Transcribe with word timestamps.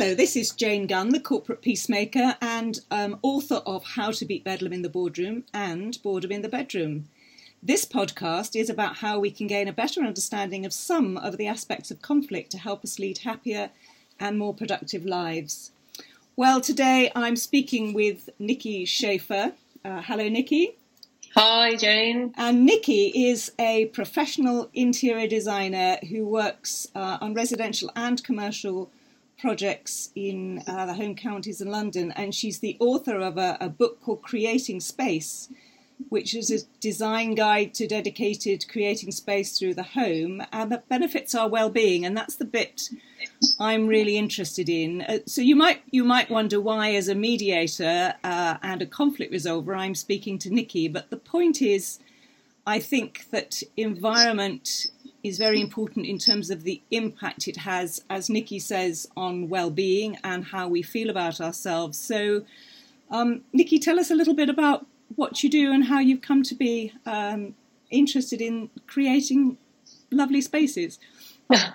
Hello, 0.00 0.14
this 0.14 0.36
is 0.36 0.52
Jane 0.52 0.86
Gunn, 0.86 1.08
the 1.08 1.18
corporate 1.18 1.60
peacemaker 1.60 2.36
and 2.40 2.78
um, 2.88 3.18
author 3.20 3.56
of 3.66 3.82
How 3.82 4.12
to 4.12 4.24
Beat 4.24 4.44
Bedlam 4.44 4.72
in 4.72 4.82
the 4.82 4.88
Boardroom 4.88 5.42
and 5.52 6.00
Boredom 6.04 6.30
in 6.30 6.42
the 6.42 6.48
Bedroom. 6.48 7.08
This 7.60 7.84
podcast 7.84 8.54
is 8.54 8.70
about 8.70 8.98
how 8.98 9.18
we 9.18 9.32
can 9.32 9.48
gain 9.48 9.66
a 9.66 9.72
better 9.72 10.02
understanding 10.02 10.64
of 10.64 10.72
some 10.72 11.16
of 11.16 11.36
the 11.36 11.48
aspects 11.48 11.90
of 11.90 12.00
conflict 12.00 12.52
to 12.52 12.58
help 12.58 12.84
us 12.84 13.00
lead 13.00 13.18
happier 13.18 13.70
and 14.20 14.38
more 14.38 14.54
productive 14.54 15.04
lives. 15.04 15.72
Well, 16.36 16.60
today 16.60 17.10
I'm 17.16 17.34
speaking 17.34 17.92
with 17.92 18.30
Niki 18.40 18.84
Schafer. 18.84 19.54
Uh, 19.84 20.02
hello, 20.02 20.28
Niki. 20.28 20.74
Hi, 21.34 21.74
Jane. 21.74 22.32
And 22.36 22.68
Niki 22.68 23.10
is 23.12 23.50
a 23.58 23.86
professional 23.86 24.70
interior 24.74 25.26
designer 25.26 25.98
who 26.08 26.24
works 26.24 26.86
uh, 26.94 27.18
on 27.20 27.34
residential 27.34 27.90
and 27.96 28.22
commercial 28.22 28.92
projects 29.38 30.10
in 30.14 30.62
uh, 30.66 30.86
the 30.86 30.94
home 30.94 31.14
counties 31.14 31.60
in 31.60 31.70
London, 31.70 32.12
and 32.12 32.34
she's 32.34 32.58
the 32.58 32.76
author 32.80 33.18
of 33.18 33.38
a, 33.38 33.56
a, 33.60 33.68
book 33.68 34.02
called 34.02 34.22
Creating 34.22 34.80
Space, 34.80 35.48
which 36.08 36.34
is 36.34 36.50
a 36.50 36.66
design 36.80 37.34
guide 37.34 37.74
to 37.74 37.86
dedicated 37.86 38.68
creating 38.68 39.12
space 39.12 39.58
through 39.58 39.74
the 39.74 39.82
home, 39.82 40.42
and 40.52 40.72
that 40.72 40.88
benefits 40.88 41.34
our 41.34 41.48
well-being, 41.48 42.04
and 42.04 42.16
that's 42.16 42.36
the 42.36 42.44
bit 42.44 42.90
I'm 43.60 43.86
really 43.86 44.16
interested 44.16 44.68
in. 44.68 45.02
Uh, 45.02 45.18
so 45.26 45.40
you 45.40 45.56
might 45.56 45.82
you 45.90 46.04
might 46.04 46.30
wonder 46.30 46.60
why, 46.60 46.94
as 46.94 47.08
a 47.08 47.14
mediator 47.14 48.14
uh, 48.24 48.56
and 48.62 48.82
a 48.82 48.86
conflict 48.86 49.32
resolver, 49.32 49.76
I'm 49.76 49.94
speaking 49.94 50.38
to 50.40 50.50
Niki, 50.50 50.92
but 50.92 51.10
the 51.10 51.16
point 51.16 51.62
is. 51.62 51.98
I 52.66 52.80
think 52.80 53.30
that 53.30 53.62
environment 53.78 54.88
is 55.28 55.38
very 55.38 55.60
important 55.60 56.06
in 56.06 56.18
terms 56.18 56.50
of 56.50 56.64
the 56.64 56.82
impact 56.90 57.46
it 57.46 57.58
has, 57.58 58.02
as 58.08 58.28
Niki 58.28 58.60
says, 58.60 59.08
on 59.16 59.48
well-being 59.48 60.16
and 60.24 60.44
how 60.46 60.68
we 60.68 60.82
feel 60.82 61.10
about 61.10 61.40
ourselves. 61.40 61.98
So, 61.98 62.44
um, 63.10 63.42
Niki, 63.54 63.80
tell 63.80 64.00
us 64.00 64.10
a 64.10 64.14
little 64.14 64.34
bit 64.34 64.48
about 64.48 64.86
what 65.14 65.42
you 65.42 65.50
do 65.50 65.72
and 65.72 65.84
how 65.84 66.00
you've 66.00 66.22
come 66.22 66.42
to 66.44 66.54
be 66.54 66.92
um, 67.06 67.54
interested 67.90 68.40
in 68.40 68.70
creating 68.86 69.58
lovely 70.10 70.40
spaces. 70.40 70.98
well, 71.48 71.74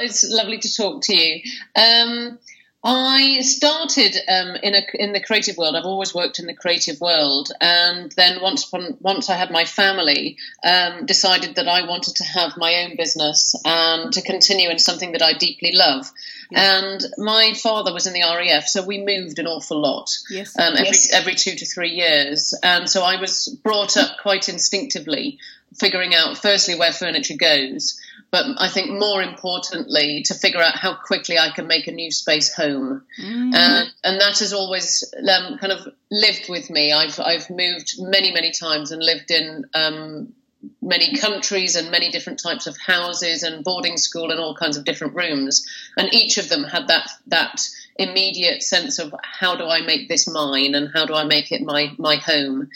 it's 0.00 0.28
lovely 0.28 0.58
to 0.58 0.74
talk 0.74 1.02
to 1.02 1.14
you. 1.14 1.40
Um, 1.76 2.38
I 2.82 3.42
started 3.42 4.16
um, 4.26 4.56
in 4.62 4.74
a 4.74 4.82
in 4.94 5.12
the 5.12 5.20
creative 5.20 5.58
world. 5.58 5.76
I've 5.76 5.84
always 5.84 6.14
worked 6.14 6.38
in 6.38 6.46
the 6.46 6.54
creative 6.54 6.98
world, 6.98 7.52
and 7.60 8.10
then 8.12 8.40
once 8.40 8.66
upon, 8.66 8.96
once 9.00 9.28
I 9.28 9.36
had 9.36 9.50
my 9.50 9.66
family, 9.66 10.38
um, 10.64 11.04
decided 11.04 11.56
that 11.56 11.68
I 11.68 11.86
wanted 11.86 12.16
to 12.16 12.24
have 12.24 12.56
my 12.56 12.84
own 12.84 12.96
business 12.96 13.54
and 13.66 14.10
to 14.14 14.22
continue 14.22 14.70
in 14.70 14.78
something 14.78 15.12
that 15.12 15.20
I 15.20 15.34
deeply 15.34 15.72
love. 15.72 16.10
Yes. 16.50 16.82
And 16.82 17.14
my 17.18 17.52
father 17.52 17.92
was 17.92 18.06
in 18.06 18.14
the 18.14 18.22
RAF, 18.22 18.66
so 18.66 18.82
we 18.82 19.04
moved 19.04 19.38
an 19.38 19.46
awful 19.46 19.78
lot. 19.78 20.10
Yes. 20.30 20.58
Um, 20.58 20.72
every 20.72 20.86
yes. 20.86 21.12
every 21.12 21.34
two 21.34 21.56
to 21.56 21.66
three 21.66 21.90
years, 21.90 22.54
and 22.62 22.88
so 22.88 23.02
I 23.02 23.20
was 23.20 23.48
brought 23.62 23.98
up 23.98 24.16
quite 24.22 24.48
instinctively, 24.48 25.38
figuring 25.78 26.14
out 26.14 26.36
firstly 26.38 26.74
where 26.74 26.92
furniture 26.92 27.36
goes 27.36 28.00
but 28.30 28.44
I 28.58 28.68
think 28.68 28.90
more 28.90 29.22
importantly 29.22 30.22
to 30.26 30.34
figure 30.34 30.60
out 30.60 30.76
how 30.76 30.94
quickly 30.94 31.38
I 31.38 31.50
can 31.50 31.66
make 31.66 31.88
a 31.88 31.92
new 31.92 32.10
space 32.10 32.54
home, 32.54 33.02
mm. 33.20 33.54
uh, 33.54 33.86
and 34.04 34.20
that 34.20 34.38
has 34.38 34.52
always 34.52 35.12
um, 35.18 35.58
kind 35.58 35.72
of 35.72 35.88
lived 36.10 36.48
with 36.48 36.70
me. 36.70 36.92
I've 36.92 37.18
I've 37.18 37.50
moved 37.50 37.94
many 37.98 38.32
many 38.32 38.52
times 38.52 38.92
and 38.92 39.02
lived 39.02 39.30
in 39.32 39.64
um, 39.74 40.32
many 40.80 41.16
countries 41.16 41.74
and 41.74 41.90
many 41.90 42.10
different 42.10 42.40
types 42.40 42.66
of 42.66 42.76
houses 42.78 43.42
and 43.42 43.64
boarding 43.64 43.96
school 43.96 44.30
and 44.30 44.38
all 44.38 44.54
kinds 44.54 44.76
of 44.76 44.84
different 44.84 45.16
rooms, 45.16 45.66
and 45.96 46.12
each 46.14 46.38
of 46.38 46.48
them 46.48 46.62
had 46.62 46.86
that 46.86 47.10
that 47.26 47.60
immediate 47.96 48.62
sense 48.62 48.98
of 48.98 49.14
how 49.22 49.56
do 49.56 49.64
I 49.64 49.82
make 49.82 50.08
this 50.08 50.28
mine 50.28 50.74
and 50.74 50.90
how 50.92 51.06
do 51.06 51.14
I 51.14 51.24
make 51.24 51.52
it 51.52 51.62
my 51.62 51.92
my 51.98 52.16
home. 52.16 52.70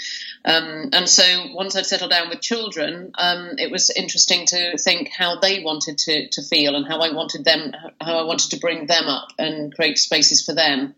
Um, 0.45 0.91
and 0.93 1.09
so 1.09 1.25
once 1.53 1.77
I'd 1.77 1.87
settled 1.87 2.11
down 2.11 2.29
with 2.29 2.41
children, 2.41 3.13
um, 3.15 3.53
it 3.59 3.71
was 3.71 3.91
interesting 3.91 4.47
to 4.47 4.77
think 4.79 5.09
how 5.09 5.41
they 5.41 5.63
wanted 5.63 5.99
to 5.99 6.29
to 6.29 6.43
feel 6.43 6.77
and 6.77 6.87
how 6.87 7.01
I 7.01 7.13
wanted 7.13 7.45
them 7.45 7.73
how 8.01 8.19
I 8.19 8.25
wanted 8.25 8.51
to 8.51 8.59
bring 8.59 8.87
them 8.87 9.07
up 9.07 9.29
and 9.39 9.75
create 9.75 9.99
spaces 9.99 10.45
for 10.45 10.55
them. 10.55 10.95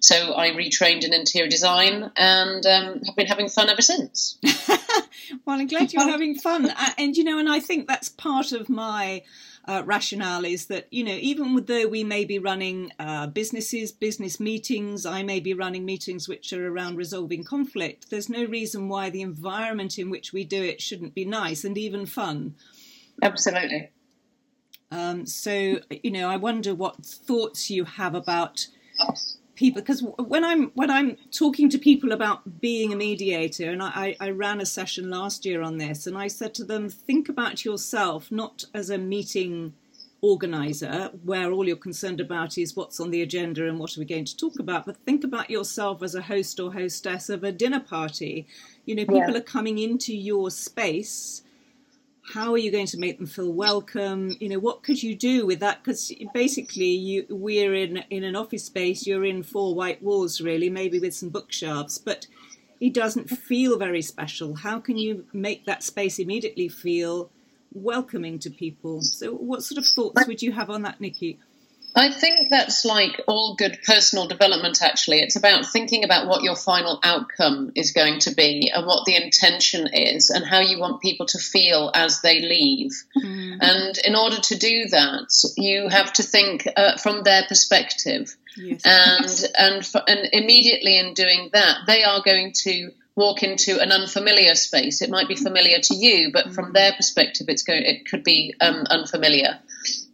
So 0.00 0.34
I 0.34 0.50
retrained 0.50 1.04
in 1.04 1.12
interior 1.12 1.48
design 1.48 2.10
and 2.16 2.64
um, 2.64 3.02
have 3.04 3.16
been 3.16 3.26
having 3.26 3.50
fun 3.50 3.68
ever 3.68 3.82
since. 3.82 4.38
well, 5.44 5.60
I'm 5.60 5.66
glad 5.66 5.92
you're 5.92 6.08
having 6.08 6.36
fun, 6.36 6.72
and 6.96 7.16
you 7.16 7.22
know, 7.22 7.38
and 7.38 7.50
I 7.50 7.60
think 7.60 7.86
that's 7.86 8.08
part 8.08 8.52
of 8.52 8.70
my 8.70 9.22
uh, 9.70 9.84
rationale 9.84 10.44
is 10.44 10.66
that 10.66 10.88
you 10.90 11.04
know 11.04 11.16
even 11.20 11.64
though 11.66 11.86
we 11.86 12.02
may 12.02 12.24
be 12.24 12.40
running 12.40 12.90
uh, 12.98 13.28
businesses 13.28 13.92
business 13.92 14.40
meetings 14.40 15.06
i 15.06 15.22
may 15.22 15.38
be 15.38 15.54
running 15.54 15.84
meetings 15.84 16.28
which 16.28 16.52
are 16.52 16.72
around 16.72 16.96
resolving 16.96 17.44
conflict 17.44 18.10
there's 18.10 18.28
no 18.28 18.44
reason 18.44 18.88
why 18.88 19.08
the 19.08 19.22
environment 19.22 19.96
in 19.96 20.10
which 20.10 20.32
we 20.32 20.42
do 20.42 20.60
it 20.60 20.80
shouldn't 20.80 21.14
be 21.14 21.24
nice 21.24 21.62
and 21.62 21.78
even 21.78 22.04
fun. 22.04 22.56
Absolutely. 23.22 23.90
Um, 24.90 25.24
so 25.24 25.78
you 26.02 26.10
know 26.10 26.28
i 26.28 26.36
wonder 26.36 26.74
what 26.74 27.06
thoughts 27.06 27.70
you 27.70 27.84
have 27.84 28.16
about 28.16 28.66
people 29.60 29.82
because 29.82 30.02
when 30.02 30.42
I'm 30.42 30.70
when 30.70 30.90
I'm 30.90 31.16
talking 31.30 31.68
to 31.68 31.78
people 31.78 32.12
about 32.12 32.60
being 32.60 32.92
a 32.92 32.96
mediator, 32.96 33.70
and 33.70 33.82
I, 33.82 34.16
I 34.18 34.30
ran 34.30 34.60
a 34.60 34.66
session 34.66 35.10
last 35.10 35.44
year 35.44 35.60
on 35.62 35.76
this, 35.76 36.06
and 36.06 36.16
I 36.16 36.28
said 36.28 36.54
to 36.54 36.64
them, 36.64 36.88
think 36.88 37.28
about 37.28 37.64
yourself 37.64 38.32
not 38.32 38.64
as 38.74 38.88
a 38.88 38.96
meeting 38.96 39.74
organizer 40.22 41.10
where 41.24 41.50
all 41.50 41.66
you're 41.66 41.76
concerned 41.76 42.20
about 42.20 42.58
is 42.58 42.76
what's 42.76 43.00
on 43.00 43.10
the 43.10 43.22
agenda 43.22 43.66
and 43.66 43.78
what 43.78 43.96
are 43.96 44.00
we 44.00 44.04
going 44.04 44.24
to 44.24 44.36
talk 44.36 44.58
about 44.58 44.84
but 44.84 44.98
think 44.98 45.24
about 45.24 45.48
yourself 45.48 46.02
as 46.02 46.14
a 46.14 46.20
host 46.20 46.60
or 46.60 46.70
hostess 46.70 47.30
of 47.30 47.42
a 47.42 47.50
dinner 47.50 47.80
party 47.80 48.46
you 48.84 48.94
know 48.94 49.06
people 49.06 49.30
yeah. 49.30 49.38
are 49.38 49.40
coming 49.56 49.78
into 49.78 50.14
your 50.14 50.50
space 50.50 51.40
how 52.32 52.52
are 52.52 52.58
you 52.58 52.70
going 52.70 52.86
to 52.86 52.98
make 52.98 53.18
them 53.18 53.26
feel 53.26 53.52
welcome? 53.52 54.36
You 54.40 54.48
know 54.50 54.58
what 54.58 54.82
could 54.82 55.02
you 55.02 55.14
do 55.14 55.46
with 55.46 55.60
that? 55.60 55.82
Because 55.82 56.12
basically 56.32 56.90
you 56.90 57.26
we're 57.28 57.74
in 57.74 58.04
in 58.10 58.24
an 58.24 58.36
office 58.36 58.64
space 58.64 59.06
you're 59.06 59.24
in 59.24 59.42
four 59.42 59.74
white 59.74 60.02
walls 60.02 60.40
really 60.40 60.70
maybe 60.70 60.98
with 60.98 61.14
some 61.14 61.28
bookshelves 61.28 61.98
but 61.98 62.26
it 62.80 62.94
doesn't 62.94 63.28
feel 63.28 63.78
very 63.78 64.02
special. 64.02 64.56
How 64.56 64.80
can 64.80 64.96
you 64.96 65.26
make 65.32 65.66
that 65.66 65.82
space 65.82 66.18
immediately 66.18 66.68
feel 66.68 67.30
welcoming 67.74 68.38
to 68.38 68.50
people? 68.50 69.02
So 69.02 69.32
what 69.32 69.62
sort 69.62 69.78
of 69.78 69.86
thoughts 69.86 70.26
would 70.26 70.40
you 70.40 70.52
have 70.52 70.70
on 70.70 70.82
that 70.82 70.98
niki 70.98 71.36
I 71.94 72.10
think 72.12 72.50
that's 72.50 72.84
like 72.84 73.20
all 73.26 73.56
good 73.56 73.78
personal 73.84 74.28
development, 74.28 74.80
actually. 74.82 75.20
It's 75.20 75.36
about 75.36 75.66
thinking 75.66 76.04
about 76.04 76.28
what 76.28 76.42
your 76.42 76.54
final 76.54 77.00
outcome 77.02 77.72
is 77.74 77.92
going 77.92 78.20
to 78.20 78.34
be 78.34 78.70
and 78.72 78.86
what 78.86 79.06
the 79.06 79.16
intention 79.16 79.88
is 79.92 80.30
and 80.30 80.44
how 80.44 80.60
you 80.60 80.78
want 80.78 81.02
people 81.02 81.26
to 81.26 81.38
feel 81.38 81.90
as 81.94 82.20
they 82.20 82.40
leave. 82.40 82.92
Mm. 83.16 83.58
And 83.60 83.98
in 84.04 84.14
order 84.14 84.40
to 84.40 84.56
do 84.56 84.86
that, 84.90 85.32
you 85.56 85.88
have 85.88 86.12
to 86.14 86.22
think 86.22 86.68
uh, 86.76 86.96
from 86.96 87.22
their 87.22 87.44
perspective. 87.48 88.36
Yes. 88.56 88.82
And, 88.84 89.52
and, 89.58 89.86
for, 89.86 90.02
and 90.06 90.28
immediately 90.32 90.98
in 90.98 91.14
doing 91.14 91.50
that, 91.52 91.86
they 91.86 92.04
are 92.04 92.22
going 92.22 92.52
to 92.64 92.90
walk 93.16 93.42
into 93.42 93.80
an 93.80 93.90
unfamiliar 93.90 94.54
space. 94.54 95.02
It 95.02 95.10
might 95.10 95.28
be 95.28 95.36
familiar 95.36 95.78
to 95.78 95.94
you, 95.94 96.30
but 96.32 96.52
from 96.52 96.70
mm. 96.70 96.74
their 96.74 96.92
perspective, 96.92 97.48
it's 97.48 97.64
going, 97.64 97.82
it 97.82 98.08
could 98.08 98.22
be 98.22 98.54
um, 98.60 98.84
unfamiliar. 98.88 99.58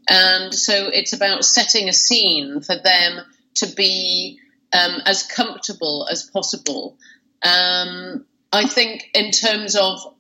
And 0.09 0.55
so 0.55 0.89
it's 0.89 1.13
about 1.13 1.45
setting 1.45 1.89
a 1.89 1.93
scene 1.93 2.61
for 2.61 2.77
them 2.77 3.25
to 3.57 3.67
be 3.75 4.39
um, 4.73 5.03
as 5.05 5.23
comfortable 5.25 6.07
as 6.11 6.23
possible. 6.23 6.97
Um, 7.43 8.25
I 8.53 8.67
think 8.67 9.11
in 9.15 9.31
terms 9.31 9.77
of 9.77 10.15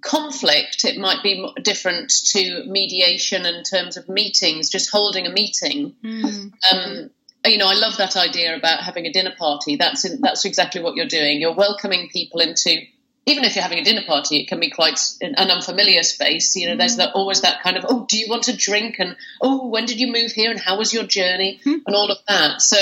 conflict, 0.00 0.84
it 0.84 0.98
might 0.98 1.22
be 1.22 1.46
different 1.62 2.12
to 2.26 2.64
mediation 2.66 3.46
in 3.46 3.62
terms 3.62 3.96
of 3.96 4.08
meetings, 4.08 4.70
just 4.70 4.90
holding 4.90 5.26
a 5.26 5.30
meeting. 5.30 5.94
Mm. 6.02 6.52
Um, 6.72 7.10
you 7.44 7.58
know, 7.58 7.68
I 7.68 7.74
love 7.74 7.96
that 7.98 8.16
idea 8.16 8.56
about 8.56 8.80
having 8.80 9.06
a 9.06 9.12
dinner 9.12 9.34
party. 9.38 9.76
That's 9.76 10.04
in, 10.04 10.20
that's 10.20 10.44
exactly 10.44 10.82
what 10.82 10.96
you're 10.96 11.06
doing. 11.06 11.40
You're 11.40 11.54
welcoming 11.54 12.08
people 12.12 12.40
into 12.40 12.80
even 13.26 13.42
if 13.42 13.56
you're 13.56 13.62
having 13.62 13.80
a 13.80 13.84
dinner 13.84 14.04
party, 14.06 14.38
it 14.38 14.48
can 14.48 14.60
be 14.60 14.70
quite 14.70 15.00
an 15.20 15.34
unfamiliar 15.34 16.04
space. 16.04 16.54
You 16.54 16.68
know, 16.68 16.74
mm. 16.74 16.78
there's 16.78 16.96
that, 16.96 17.12
always 17.14 17.40
that 17.40 17.60
kind 17.60 17.76
of, 17.76 17.84
oh, 17.88 18.06
do 18.08 18.16
you 18.16 18.30
want 18.30 18.46
a 18.46 18.56
drink? 18.56 18.96
And, 19.00 19.16
oh, 19.42 19.66
when 19.66 19.84
did 19.84 19.98
you 19.98 20.12
move 20.12 20.30
here? 20.30 20.50
And 20.50 20.60
how 20.60 20.78
was 20.78 20.94
your 20.94 21.02
journey? 21.02 21.60
Mm. 21.66 21.82
And 21.86 21.96
all 21.96 22.10
of 22.12 22.18
that. 22.28 22.62
So 22.62 22.78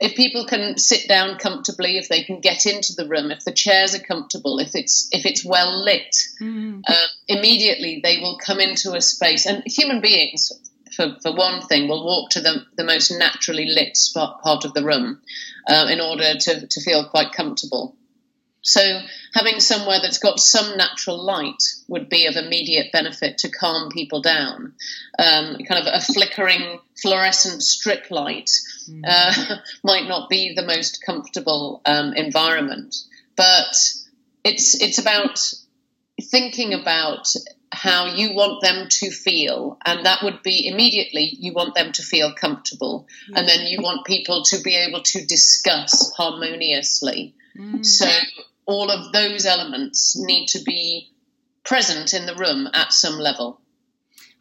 if 0.00 0.16
people 0.16 0.46
can 0.46 0.78
sit 0.78 1.06
down 1.08 1.38
comfortably, 1.38 1.96
if 1.96 2.08
they 2.08 2.24
can 2.24 2.40
get 2.40 2.66
into 2.66 2.92
the 2.96 3.06
room, 3.06 3.30
if 3.30 3.44
the 3.44 3.52
chairs 3.52 3.94
are 3.94 4.00
comfortable, 4.00 4.58
if 4.58 4.74
it's, 4.74 5.08
if 5.12 5.24
it's 5.24 5.44
well 5.44 5.84
lit, 5.84 6.16
mm. 6.42 6.82
uh, 6.86 7.06
immediately 7.28 8.00
they 8.02 8.18
will 8.18 8.36
come 8.44 8.58
into 8.58 8.94
a 8.94 9.00
space. 9.00 9.46
And 9.46 9.62
human 9.64 10.00
beings, 10.00 10.50
for, 10.96 11.16
for 11.22 11.32
one 11.32 11.62
thing, 11.62 11.88
will 11.88 12.04
walk 12.04 12.30
to 12.30 12.40
the, 12.40 12.66
the 12.76 12.82
most 12.84 13.12
naturally 13.12 13.66
lit 13.66 13.96
spot, 13.96 14.42
part 14.42 14.64
of 14.64 14.74
the 14.74 14.84
room 14.84 15.20
uh, 15.68 15.86
in 15.88 16.00
order 16.00 16.34
to, 16.34 16.66
to 16.66 16.80
feel 16.80 17.08
quite 17.08 17.30
comfortable. 17.32 17.94
So 18.68 19.00
having 19.32 19.60
somewhere 19.60 19.98
that's 20.02 20.18
got 20.18 20.38
some 20.38 20.76
natural 20.76 21.24
light 21.24 21.62
would 21.88 22.10
be 22.10 22.26
of 22.26 22.36
immediate 22.36 22.92
benefit 22.92 23.38
to 23.38 23.48
calm 23.48 23.88
people 23.90 24.20
down. 24.20 24.74
Um, 25.18 25.56
kind 25.66 25.86
of 25.86 25.86
a 25.86 26.00
flickering 26.00 26.78
fluorescent 27.00 27.62
strip 27.62 28.10
light 28.10 28.50
mm. 28.86 29.02
uh, 29.08 29.56
might 29.84 30.06
not 30.06 30.28
be 30.28 30.52
the 30.54 30.66
most 30.66 31.02
comfortable 31.04 31.80
um, 31.86 32.12
environment, 32.12 32.94
but 33.36 33.74
it's 34.44 34.80
it's 34.82 34.98
about 34.98 35.40
thinking 36.30 36.74
about 36.74 37.26
how 37.72 38.06
you 38.06 38.34
want 38.34 38.60
them 38.60 38.88
to 38.90 39.10
feel, 39.10 39.78
and 39.86 40.04
that 40.04 40.22
would 40.22 40.42
be 40.42 40.68
immediately 40.68 41.34
you 41.40 41.54
want 41.54 41.74
them 41.74 41.92
to 41.92 42.02
feel 42.02 42.34
comfortable, 42.34 43.06
mm. 43.30 43.38
and 43.38 43.48
then 43.48 43.66
you 43.66 43.80
want 43.80 44.06
people 44.06 44.42
to 44.44 44.60
be 44.60 44.76
able 44.76 45.02
to 45.04 45.24
discuss 45.24 46.12
harmoniously. 46.18 47.34
Mm. 47.56 47.84
So 47.84 48.06
all 48.68 48.90
of 48.90 49.12
those 49.12 49.46
elements 49.46 50.14
need 50.14 50.46
to 50.46 50.62
be 50.62 51.10
present 51.64 52.12
in 52.12 52.26
the 52.26 52.34
room 52.34 52.68
at 52.74 52.92
some 52.92 53.18
level. 53.18 53.60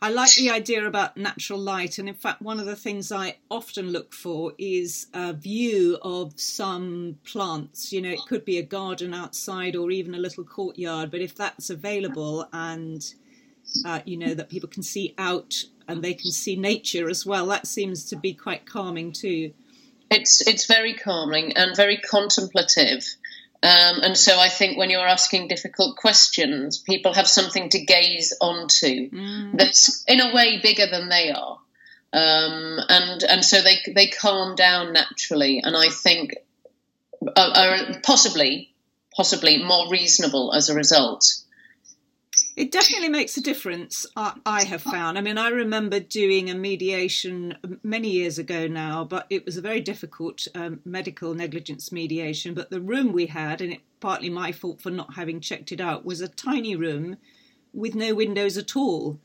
I 0.01 0.09
like 0.09 0.35
the 0.35 0.51
idea 0.51 0.85
about 0.85 1.18
natural 1.18 1.57
light, 1.57 1.97
and 1.97 2.07
in 2.07 2.13
fact, 2.13 2.41
one 2.41 2.59
of 2.59 2.68
the 2.68 2.75
things 2.75 3.12
I 3.12 3.38
often 3.50 3.91
look 3.91 4.13
for 4.13 4.53
is 4.59 5.07
a 5.13 5.33
view 5.33 5.97
of 6.03 6.39
some 6.39 7.18
plants. 7.24 7.91
You 7.91 8.01
know, 8.01 8.12
it 8.12 8.19
could 8.27 8.45
be 8.45 8.59
a 8.59 8.63
garden 8.63 9.13
outside 9.13 9.75
or 9.75 9.89
even 9.89 10.13
a 10.13 10.19
little 10.19 10.44
courtyard, 10.44 11.09
but 11.09 11.21
if 11.21 11.33
that's 11.33 11.71
available 11.71 12.47
and 12.53 13.03
uh, 13.85 14.01
you 14.06 14.18
know 14.18 14.33
that 14.33 14.50
people 14.50 14.69
can 14.69 14.83
see 14.83 15.15
out 15.18 15.56
and 15.88 16.03
they 16.03 16.13
can 16.13 16.31
see 16.31 16.56
nature 16.56 17.09
as 17.09 17.25
well, 17.25 17.47
that 17.47 17.65
seems 17.65 18.06
to 18.09 18.18
be 18.18 18.33
quite 18.33 18.65
calming 18.65 19.13
too. 19.13 19.51
It's 20.12 20.45
it's 20.45 20.68
very 20.68 20.94
calming 20.94 21.57
and 21.57 21.75
very 21.75 21.97
contemplative. 21.97 23.03
Um, 23.63 24.01
and 24.04 24.18
so 24.18 24.39
I 24.39 24.50
think 24.50 24.77
when 24.77 24.89
you're 24.92 25.07
asking 25.07 25.48
difficult 25.48 25.98
questions, 25.98 26.77
people 26.77 27.13
have 27.13 27.27
something 27.27 27.69
to 27.69 27.83
gaze 27.83 28.33
onto 28.39 29.09
mm. 29.09 29.57
that's 29.57 30.04
in 30.07 30.21
a 30.21 30.33
way 30.33 30.59
bigger 30.62 30.86
than 30.86 31.09
they 31.09 31.31
are. 31.31 31.59
Um, 32.13 32.80
and 32.88 33.24
and 33.24 33.44
so 33.44 33.62
they 33.62 33.80
they 33.94 34.07
calm 34.07 34.56
down 34.56 34.94
naturally, 34.94 35.62
and 35.63 35.75
I 35.75 35.89
think 35.89 36.36
are, 37.36 37.51
are 37.57 38.00
possibly 38.01 38.74
possibly 39.15 39.62
more 39.63 39.89
reasonable 39.89 40.53
as 40.53 40.69
a 40.69 40.75
result. 40.75 41.25
It 42.57 42.71
definitely 42.71 43.09
makes 43.09 43.38
a 43.38 43.42
difference, 43.42 44.07
I 44.15 44.63
have 44.63 44.81
found. 44.81 45.15
I 45.15 45.21
mean, 45.21 45.38
I 45.38 45.50
remember 45.50 46.00
doing 46.00 46.50
a 46.50 46.56
mediation 46.56 47.56
many 47.83 48.09
years 48.09 48.39
ago 48.39 48.65
now, 48.65 49.04
but 49.04 49.27
it 49.30 49.45
was 49.45 49.57
a 49.57 49.62
very 49.62 49.80
difficult 49.80 50.48
um, 50.56 50.80
medical 50.83 51.36
negligence 51.36 51.92
mediation. 51.92 52.56
But 52.56 52.71
the 52.71 52.81
room 52.81 53.12
we 53.12 53.27
had, 53.27 53.62
and 53.62 53.74
it 53.74 53.81
partly 54.00 54.31
my 54.31 54.51
fault 54.51 54.81
for 54.81 54.89
not 54.89 55.13
having 55.13 55.39
checked 55.39 55.71
it 55.71 55.80
out, 55.80 56.04
was 56.04 56.19
a 56.19 56.27
tiny 56.27 56.75
room 56.75 57.18
with 57.74 57.94
no 57.94 58.15
windows 58.15 58.57
at 58.57 58.75
all. 58.75 59.19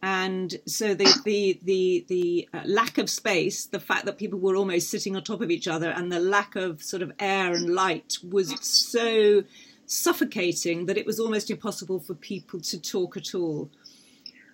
And 0.00 0.54
so 0.66 0.94
the 0.94 1.12
the 1.24 1.58
the 1.64 2.04
the 2.06 2.48
uh, 2.54 2.60
lack 2.66 2.98
of 2.98 3.10
space, 3.10 3.66
the 3.66 3.80
fact 3.80 4.04
that 4.04 4.16
people 4.16 4.38
were 4.38 4.54
almost 4.54 4.90
sitting 4.90 5.16
on 5.16 5.24
top 5.24 5.40
of 5.40 5.50
each 5.50 5.66
other, 5.66 5.90
and 5.90 6.12
the 6.12 6.20
lack 6.20 6.54
of 6.54 6.84
sort 6.84 7.02
of 7.02 7.10
air 7.18 7.52
and 7.52 7.74
light 7.74 8.18
was 8.22 8.54
so 8.60 9.42
suffocating 9.86 10.86
that 10.86 10.96
it 10.96 11.06
was 11.06 11.18
almost 11.18 11.50
impossible 11.50 12.00
for 12.00 12.14
people 12.14 12.60
to 12.60 12.80
talk 12.80 13.16
at 13.16 13.34
all. 13.34 13.70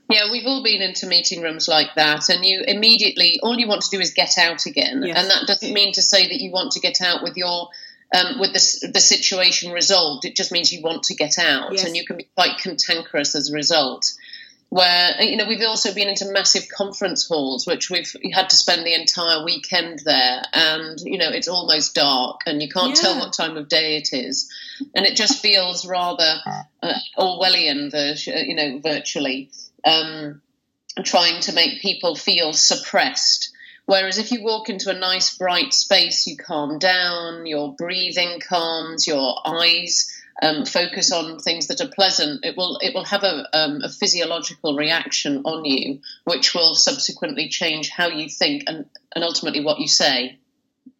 Yeah, 0.08 0.30
we've 0.30 0.46
all 0.46 0.62
been 0.62 0.82
into 0.82 1.06
meeting 1.06 1.42
rooms 1.42 1.68
like 1.68 1.94
that, 1.96 2.28
and 2.28 2.44
you 2.44 2.62
immediately 2.66 3.40
all 3.42 3.58
you 3.58 3.66
want 3.66 3.82
to 3.82 3.90
do 3.90 4.00
is 4.00 4.12
get 4.12 4.36
out 4.36 4.66
again, 4.66 5.02
yes. 5.02 5.16
and 5.16 5.30
that 5.30 5.46
doesn't 5.46 5.72
mean 5.72 5.92
to 5.94 6.02
say 6.02 6.28
that 6.28 6.40
you 6.40 6.50
want 6.50 6.72
to 6.72 6.80
get 6.80 7.00
out 7.00 7.22
with 7.22 7.36
your 7.36 7.68
um, 8.14 8.38
with 8.38 8.52
the, 8.52 8.90
the 8.92 9.00
situation 9.00 9.72
resolved. 9.72 10.26
It 10.26 10.36
just 10.36 10.52
means 10.52 10.72
you 10.72 10.82
want 10.82 11.04
to 11.04 11.14
get 11.14 11.38
out, 11.38 11.72
yes. 11.72 11.84
and 11.84 11.96
you 11.96 12.04
can 12.04 12.18
be 12.18 12.28
quite 12.34 12.58
cantankerous 12.58 13.34
as 13.34 13.50
a 13.50 13.54
result 13.54 14.12
where 14.72 15.20
you 15.20 15.36
know 15.36 15.44
we've 15.46 15.60
also 15.60 15.92
been 15.92 16.08
into 16.08 16.32
massive 16.32 16.66
conference 16.66 17.28
halls 17.28 17.66
which 17.66 17.90
we've 17.90 18.10
had 18.32 18.48
to 18.48 18.56
spend 18.56 18.86
the 18.86 18.94
entire 18.94 19.44
weekend 19.44 19.98
there. 20.06 20.42
And 20.54 20.98
you 21.04 21.18
know 21.18 21.28
it's 21.28 21.46
almost 21.46 21.94
dark 21.94 22.40
and 22.46 22.62
you 22.62 22.70
can't 22.70 22.96
yeah. 22.96 23.02
tell 23.02 23.18
what 23.18 23.34
time 23.34 23.58
of 23.58 23.68
day 23.68 23.98
it 23.98 24.14
is. 24.14 24.50
And 24.94 25.04
it 25.04 25.14
just 25.14 25.42
feels 25.42 25.86
rather 25.86 26.36
uh, 26.82 26.94
orwellian 27.18 27.92
you 28.46 28.54
know 28.54 28.78
virtually 28.78 29.50
um, 29.84 30.40
trying 31.04 31.42
to 31.42 31.52
make 31.52 31.82
people 31.82 32.14
feel 32.14 32.54
suppressed. 32.54 33.50
Whereas 33.84 34.16
if 34.16 34.32
you 34.32 34.42
walk 34.42 34.70
into 34.70 34.88
a 34.88 34.98
nice 34.98 35.36
bright 35.36 35.74
space 35.74 36.26
you 36.26 36.38
calm 36.38 36.78
down 36.78 37.44
your 37.44 37.74
breathing 37.74 38.40
calms 38.40 39.06
your 39.06 39.36
eyes 39.44 40.21
um, 40.42 40.66
focus 40.66 41.12
on 41.12 41.38
things 41.38 41.68
that 41.68 41.80
are 41.80 41.88
pleasant, 41.88 42.44
it 42.44 42.56
will 42.56 42.78
it 42.82 42.94
will 42.94 43.04
have 43.04 43.22
a, 43.22 43.46
um, 43.56 43.80
a, 43.82 43.88
physiological 43.88 44.74
reaction 44.74 45.42
on 45.44 45.64
you, 45.64 46.00
which 46.24 46.52
will 46.52 46.74
subsequently 46.74 47.48
change 47.48 47.88
how 47.88 48.08
you 48.08 48.28
think 48.28 48.64
and, 48.66 48.86
and 49.14 49.22
ultimately 49.24 49.62
what 49.62 49.78
you 49.78 49.86
say. 49.86 50.38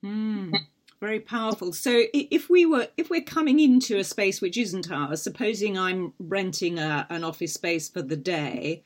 Mm, 0.05 0.55
very 1.01 1.19
powerful. 1.19 1.73
So 1.73 2.05
if 2.15 2.49
we 2.49 2.65
were 2.65 2.87
if 2.97 3.11
we're 3.11 3.21
coming 3.21 3.59
into 3.59 3.99
a 3.99 4.05
space 4.05 4.41
which 4.41 4.57
isn't 4.57 4.91
ours, 4.93 5.23
supposing 5.23 5.77
I'm 5.77 6.13
renting 6.21 6.79
a, 6.79 7.09
an 7.11 7.25
office 7.25 7.55
space 7.55 7.89
for 7.89 8.01
the 8.01 8.17
day, 8.17 8.85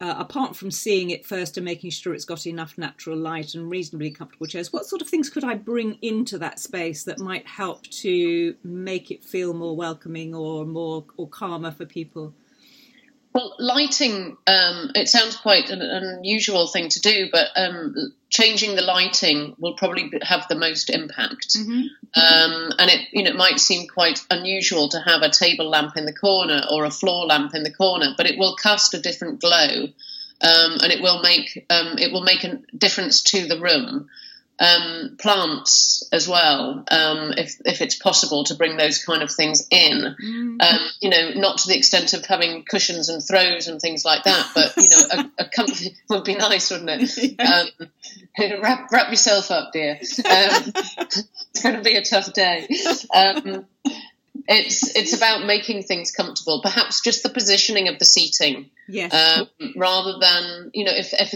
uh, 0.00 0.14
apart 0.18 0.56
from 0.56 0.70
seeing 0.70 1.10
it 1.10 1.24
first 1.24 1.56
and 1.56 1.64
making 1.64 1.90
sure 1.90 2.14
it's 2.14 2.24
got 2.24 2.46
enough 2.46 2.76
natural 2.76 3.16
light 3.16 3.54
and 3.54 3.70
reasonably 3.70 4.10
comfortable 4.10 4.46
chairs, 4.46 4.72
what 4.72 4.86
sort 4.86 5.02
of 5.02 5.08
things 5.08 5.30
could 5.30 5.44
I 5.44 5.54
bring 5.54 5.98
into 6.02 6.38
that 6.38 6.58
space 6.58 7.04
that 7.04 7.20
might 7.20 7.46
help 7.46 7.84
to 7.84 8.54
make 8.64 9.10
it 9.10 9.22
feel 9.22 9.54
more 9.54 9.76
welcoming 9.76 10.34
or 10.34 10.64
more 10.64 11.04
or 11.16 11.28
calmer 11.28 11.70
for 11.70 11.86
people? 11.86 12.34
Well, 13.34 13.56
lighting, 13.58 14.36
um, 14.46 14.92
it 14.94 15.08
sounds 15.08 15.36
quite 15.36 15.68
an, 15.68 15.82
unusual 15.82 16.68
thing 16.68 16.88
to 16.90 17.00
do, 17.00 17.28
but 17.32 17.48
um, 17.56 18.14
changing 18.30 18.76
the 18.76 18.82
lighting 18.82 19.56
will 19.58 19.74
probably 19.74 20.08
have 20.22 20.46
the 20.48 20.54
most 20.54 20.88
impact. 20.88 21.56
Mm-hmm. 21.56 21.80
Um, 22.14 22.70
and 22.78 22.90
it, 22.90 23.08
you 23.12 23.24
know, 23.24 23.30
it 23.30 23.36
might 23.36 23.58
seem 23.58 23.88
quite 23.88 24.24
unusual 24.30 24.88
to 24.90 25.00
have 25.00 25.22
a 25.22 25.30
table 25.30 25.68
lamp 25.68 25.96
in 25.96 26.06
the 26.06 26.12
corner 26.12 26.62
or 26.70 26.84
a 26.84 26.92
floor 26.92 27.26
lamp 27.26 27.56
in 27.56 27.64
the 27.64 27.74
corner, 27.74 28.14
but 28.16 28.26
it 28.26 28.38
will 28.38 28.54
cast 28.54 28.94
a 28.94 29.00
different 29.00 29.40
glow. 29.40 29.88
Um, 30.40 30.78
and 30.82 30.92
it 30.92 31.00
will 31.00 31.22
make 31.22 31.66
um, 31.70 31.96
it 31.98 32.12
will 32.12 32.22
make 32.22 32.44
a 32.44 32.60
difference 32.76 33.22
to 33.22 33.46
the 33.46 33.58
room 33.58 34.10
um, 34.60 35.16
plants 35.18 36.08
as 36.12 36.28
well, 36.28 36.84
um, 36.88 37.32
if 37.36 37.56
if 37.64 37.80
it's 37.80 37.96
possible 37.96 38.44
to 38.44 38.54
bring 38.54 38.76
those 38.76 39.04
kind 39.04 39.22
of 39.22 39.30
things 39.30 39.66
in. 39.70 40.14
Mm. 40.22 40.62
Um, 40.62 40.80
you 41.00 41.10
know, 41.10 41.30
not 41.34 41.58
to 41.58 41.68
the 41.68 41.76
extent 41.76 42.12
of 42.12 42.24
having 42.24 42.64
cushions 42.64 43.08
and 43.08 43.22
throws 43.22 43.66
and 43.66 43.80
things 43.80 44.04
like 44.04 44.24
that, 44.24 44.50
but 44.54 44.76
you 44.76 44.88
know, 44.90 45.30
a, 45.38 45.44
a 45.44 45.48
comfy 45.48 45.96
would 46.08 46.24
be 46.24 46.36
nice, 46.36 46.70
wouldn't 46.70 46.90
it? 46.90 47.40
Um, 47.44 47.88
wrap 48.62 48.90
wrap 48.90 49.10
yourself 49.10 49.50
up, 49.50 49.72
dear. 49.72 49.92
Um, 49.94 50.72
it's 50.98 51.62
going 51.62 51.76
to 51.76 51.82
be 51.82 51.96
a 51.96 52.02
tough 52.02 52.32
day. 52.32 52.68
Um, 53.14 53.66
it's 54.46 54.94
it's 54.94 55.16
about 55.16 55.46
making 55.46 55.82
things 55.82 56.10
comfortable. 56.10 56.60
Perhaps 56.62 57.00
just 57.00 57.22
the 57.22 57.28
positioning 57.28 57.88
of 57.88 57.98
the 57.98 58.04
seating, 58.04 58.70
yes. 58.88 59.12
rather 59.76 60.18
than 60.20 60.70
you 60.74 60.84
know 60.84 60.92
if 60.94 61.12
if 61.12 61.30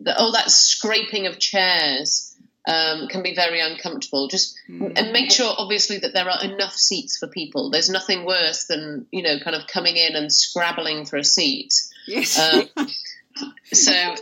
the, 0.00 0.18
all 0.18 0.32
that 0.32 0.50
scraping 0.50 1.26
of 1.26 1.38
chairs 1.38 2.29
um, 2.70 3.08
can 3.08 3.22
be 3.22 3.34
very 3.34 3.60
uncomfortable. 3.60 4.28
Just 4.28 4.56
mm. 4.68 4.92
and 4.96 5.12
make 5.12 5.30
sure, 5.30 5.52
obviously, 5.56 5.98
that 5.98 6.14
there 6.14 6.28
are 6.28 6.44
enough 6.44 6.74
seats 6.74 7.18
for 7.18 7.26
people. 7.26 7.70
There's 7.70 7.90
nothing 7.90 8.24
worse 8.24 8.66
than 8.66 9.06
you 9.10 9.22
know, 9.22 9.38
kind 9.40 9.56
of 9.56 9.66
coming 9.66 9.96
in 9.96 10.14
and 10.14 10.32
scrabbling 10.32 11.06
for 11.06 11.16
a 11.16 11.24
seat. 11.24 11.74
Yes. 12.06 12.38
Uh, 12.38 12.64
so 13.72 14.14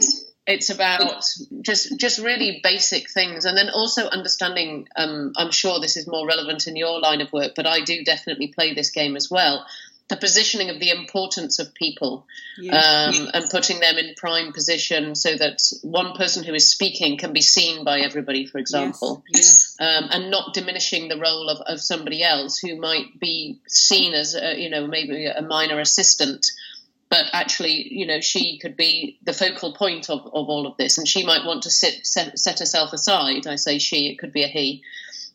it's 0.47 0.71
about 0.71 1.25
just 1.63 1.99
just 1.99 2.19
really 2.19 2.61
basic 2.63 3.11
things, 3.11 3.45
and 3.45 3.57
then 3.57 3.71
also 3.71 4.07
understanding. 4.07 4.89
Um, 4.97 5.33
I'm 5.37 5.51
sure 5.51 5.81
this 5.81 5.97
is 5.97 6.07
more 6.07 6.27
relevant 6.27 6.67
in 6.67 6.77
your 6.77 7.01
line 7.01 7.21
of 7.21 7.33
work, 7.33 7.53
but 7.55 7.67
I 7.67 7.83
do 7.83 8.05
definitely 8.05 8.49
play 8.49 8.75
this 8.75 8.91
game 8.91 9.17
as 9.17 9.31
well 9.31 9.67
the 10.09 10.17
positioning 10.17 10.71
of 10.71 10.81
the 10.81 10.91
importance 10.91 11.59
of 11.59 11.75
people 11.75 12.27
yes. 12.59 13.19
Um, 13.21 13.31
and 13.35 13.51
putting 13.51 13.81
them 13.81 13.99
in 13.99 14.15
prime 14.17 14.53
position 14.53 15.15
so 15.15 15.37
that 15.37 15.61
one 15.83 16.15
person 16.15 16.45
who 16.45 16.55
is 16.55 16.71
speaking 16.71 17.19
can 17.19 17.33
be 17.33 17.43
seen 17.43 17.85
by 17.85 18.01
everybody, 18.01 18.47
for 18.47 18.59
example, 18.59 19.23
yes. 19.29 19.77
Yes. 19.79 20.03
Um, 20.03 20.09
and 20.11 20.31
not 20.31 20.55
diminishing 20.55 21.09
the 21.09 21.19
role 21.19 21.49
of, 21.49 21.61
of 21.67 21.81
somebody 21.81 22.23
else 22.23 22.59
who 22.59 22.81
might 22.81 23.21
be 23.21 23.59
seen 23.69 24.15
as, 24.15 24.35
a, 24.35 24.59
you 24.59 24.71
know, 24.71 24.87
maybe 24.87 25.27
a 25.27 25.43
minor 25.43 25.79
assistant. 25.79 26.47
But 27.11 27.27
actually, 27.33 27.89
you 27.95 28.07
know, 28.07 28.21
she 28.21 28.59
could 28.59 28.77
be 28.77 29.19
the 29.23 29.33
focal 29.33 29.73
point 29.73 30.11
of, 30.11 30.21
of 30.27 30.49
all 30.49 30.67
of 30.67 30.77
this, 30.77 30.99
and 30.99 31.09
she 31.09 31.25
might 31.25 31.47
want 31.47 31.63
to 31.63 31.71
sit, 31.71 32.07
set, 32.07 32.39
set 32.39 32.59
herself 32.59 32.93
aside. 32.93 33.47
I 33.47 33.57
say 33.57 33.79
she; 33.79 34.09
it 34.09 34.19
could 34.19 34.33
be 34.33 34.45
a 34.45 34.49
he 34.49 34.83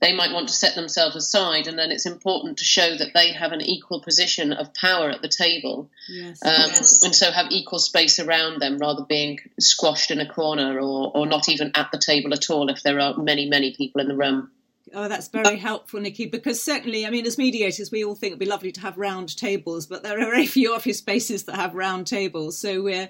they 0.03 0.13
might 0.13 0.33
want 0.33 0.49
to 0.49 0.53
set 0.53 0.75
themselves 0.75 1.15
aside, 1.15 1.65
and 1.65 1.79
then 1.79 1.89
it's 1.89 2.05
important 2.05 2.57
to 2.57 2.65
show 2.65 2.97
that 2.97 3.13
they 3.13 3.31
have 3.31 3.53
an 3.53 3.61
equal 3.61 4.01
position 4.01 4.51
of 4.51 4.73
power 4.73 5.09
at 5.09 5.21
the 5.21 5.29
table, 5.29 5.89
yes, 6.09 6.43
um, 6.43 6.51
yes. 6.51 7.03
and 7.05 7.15
so 7.15 7.31
have 7.31 7.51
equal 7.51 7.79
space 7.79 8.19
around 8.19 8.61
them 8.61 8.79
rather 8.79 9.05
being 9.05 9.39
squashed 9.61 10.11
in 10.11 10.19
a 10.19 10.27
corner 10.27 10.77
or, 10.77 11.09
or 11.15 11.25
not 11.25 11.47
even 11.47 11.71
at 11.73 11.89
the 11.93 11.97
table 11.97 12.33
at 12.33 12.49
all 12.49 12.69
if 12.69 12.83
there 12.83 12.99
are 12.99 13.15
many, 13.15 13.47
many 13.47 13.73
people 13.73 14.01
in 14.01 14.09
the 14.09 14.15
room. 14.15 14.51
Oh, 14.93 15.07
that's 15.07 15.29
very 15.29 15.57
helpful, 15.57 16.01
Niki, 16.01 16.29
because 16.29 16.61
certainly, 16.61 17.05
I 17.05 17.09
mean, 17.09 17.25
as 17.25 17.37
mediators, 17.37 17.89
we 17.89 18.03
all 18.03 18.15
think 18.15 18.31
it'd 18.31 18.39
be 18.39 18.45
lovely 18.45 18.71
to 18.73 18.81
have 18.81 18.97
round 18.97 19.35
tables, 19.37 19.87
but 19.87 20.03
there 20.03 20.19
are 20.19 20.25
very 20.25 20.45
few 20.57 20.73
office 20.73 20.97
spaces 20.97 21.43
that 21.43 21.55
have 21.55 21.73
round 21.73 22.05
tables. 22.05 22.57
So 22.57 22.81
we're 22.81 23.09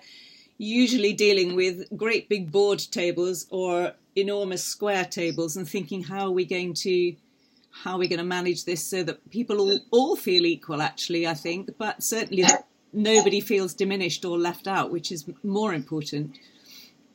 usually 0.57 1.13
dealing 1.13 1.55
with 1.55 1.85
great 1.97 2.29
big 2.29 2.51
board 2.51 2.79
tables 2.79 3.47
or 3.49 3.93
enormous 4.15 4.63
square 4.63 5.05
tables 5.05 5.57
and 5.57 5.67
thinking 5.67 6.03
how 6.03 6.27
are 6.27 6.31
we 6.31 6.45
going 6.45 6.73
to 6.73 7.15
how 7.71 7.93
are 7.93 7.97
we 7.97 8.07
going 8.07 8.19
to 8.19 8.25
manage 8.25 8.65
this 8.65 8.85
so 8.85 9.01
that 9.01 9.27
people 9.31 9.59
all, 9.59 9.79
all 9.89 10.15
feel 10.15 10.45
equal 10.45 10.79
actually 10.79 11.25
i 11.25 11.33
think. 11.33 11.71
But 11.79 12.03
certainly 12.03 12.45
nobody 12.93 13.41
feels 13.41 13.73
diminished 13.73 14.23
or 14.25 14.37
left 14.37 14.67
out 14.67 14.91
which 14.91 15.11
is 15.11 15.25
more 15.43 15.73
important. 15.73 16.37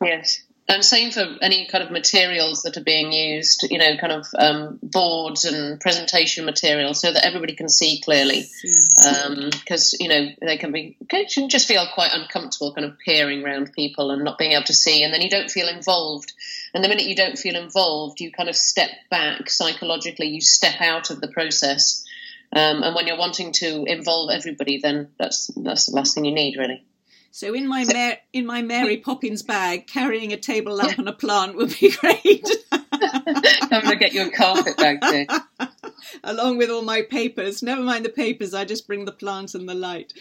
Yes 0.02 0.42
and 0.68 0.84
same 0.84 1.10
for 1.10 1.26
any 1.40 1.66
kind 1.66 1.82
of 1.82 1.90
materials 1.90 2.62
that 2.62 2.76
are 2.76 2.82
being 2.82 3.10
used, 3.10 3.66
you 3.70 3.78
know, 3.78 3.96
kind 3.96 4.12
of 4.12 4.26
um, 4.38 4.78
boards 4.82 5.46
and 5.46 5.80
presentation 5.80 6.44
materials 6.44 7.00
so 7.00 7.10
that 7.10 7.25
everybody 7.25 7.54
can 7.54 7.70
see 7.70 8.02
clearly. 8.04 8.44
Because, 8.62 9.94
um, 9.94 9.98
you 10.00 10.08
know, 10.08 10.28
they 10.42 10.58
can 10.58 10.70
be, 10.70 10.98
can 11.08 11.48
just 11.48 11.66
feel 11.66 11.87
quite 11.94 12.12
uncomfortable 12.12 12.75
kind 12.75 12.84
of 12.84 12.98
peering 12.98 13.42
around 13.42 13.72
people 13.72 14.10
and 14.10 14.25
not 14.25 14.37
being 14.37 14.52
able 14.52 14.64
to 14.64 14.75
see. 14.75 15.02
And 15.02 15.14
then 15.14 15.22
you 15.22 15.30
don't 15.30 15.50
feel 15.50 15.68
involved. 15.68 16.34
And 16.75 16.84
the 16.84 16.88
minute 16.88 17.06
you 17.06 17.16
don't 17.16 17.38
feel 17.38 17.56
involved, 17.56 18.20
you 18.20 18.30
kind 18.30 18.50
of 18.50 18.56
step 18.56 18.90
back 19.10 19.48
psychologically, 19.48 20.26
you 20.26 20.42
step 20.42 20.82
out 20.82 21.08
of 21.08 21.22
the 21.22 21.28
process. 21.28 22.04
Um, 22.52 22.82
and 22.82 22.94
when 22.94 23.06
you're 23.06 23.18
wanting 23.18 23.52
to 23.52 23.84
involve 23.84 24.30
everybody, 24.30 24.80
then 24.82 25.08
that's, 25.18 25.50
that's 25.56 25.87
the 25.87 25.96
last 25.96 26.14
thing 26.14 26.26
you 26.26 26.34
need, 26.34 26.58
really. 26.58 26.84
So 27.30 27.54
in 27.54 27.68
my 27.68 27.85
Mar- 27.85 28.18
in 28.32 28.47
my 28.47 28.62
Mary 28.62 28.97
Poppins 29.06 29.42
bag, 29.42 29.87
carrying 29.87 30.32
a 30.32 30.37
table 30.37 30.75
lamp 30.75 30.99
and 30.99 31.08
a 31.08 31.12
plant 31.12 31.56
would 31.56 31.76
be 31.78 31.90
great. 32.00 32.47
I'm 32.73 33.68
going 33.70 33.87
to 33.90 33.97
get 33.97 34.12
you 34.12 34.26
a 34.26 34.30
carpet 34.30 34.76
bag 34.76 35.00
too. 35.00 35.26
Along 36.25 36.58
with 36.58 36.70
all 36.70 36.82
my 36.82 37.02
papers. 37.02 37.62
Never 37.62 37.82
mind 37.82 38.04
the 38.04 38.11
papers, 38.11 38.54
I 38.54 38.64
just 38.64 38.87
bring 38.87 39.04
the 39.04 39.12
plant 39.12 39.54
and 39.54 39.68
the 39.68 39.75
light. 39.75 40.12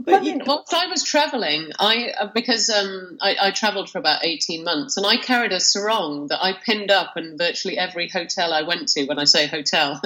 But 0.00 0.24
you, 0.24 0.40
whilst 0.46 0.72
I 0.72 0.86
was 0.86 1.02
travelling, 1.02 1.72
I 1.78 2.12
uh, 2.18 2.28
because 2.32 2.70
um, 2.70 3.18
I, 3.20 3.36
I 3.40 3.50
travelled 3.50 3.90
for 3.90 3.98
about 3.98 4.24
eighteen 4.24 4.62
months, 4.62 4.96
and 4.96 5.04
I 5.04 5.16
carried 5.16 5.52
a 5.52 5.58
sarong 5.58 6.28
that 6.28 6.42
I 6.42 6.52
pinned 6.52 6.90
up 6.90 7.16
in 7.16 7.36
virtually 7.36 7.76
every 7.76 8.08
hotel 8.08 8.52
I 8.52 8.62
went 8.62 8.88
to. 8.90 9.06
When 9.06 9.18
I 9.18 9.24
say 9.24 9.48
hotel, 9.48 10.00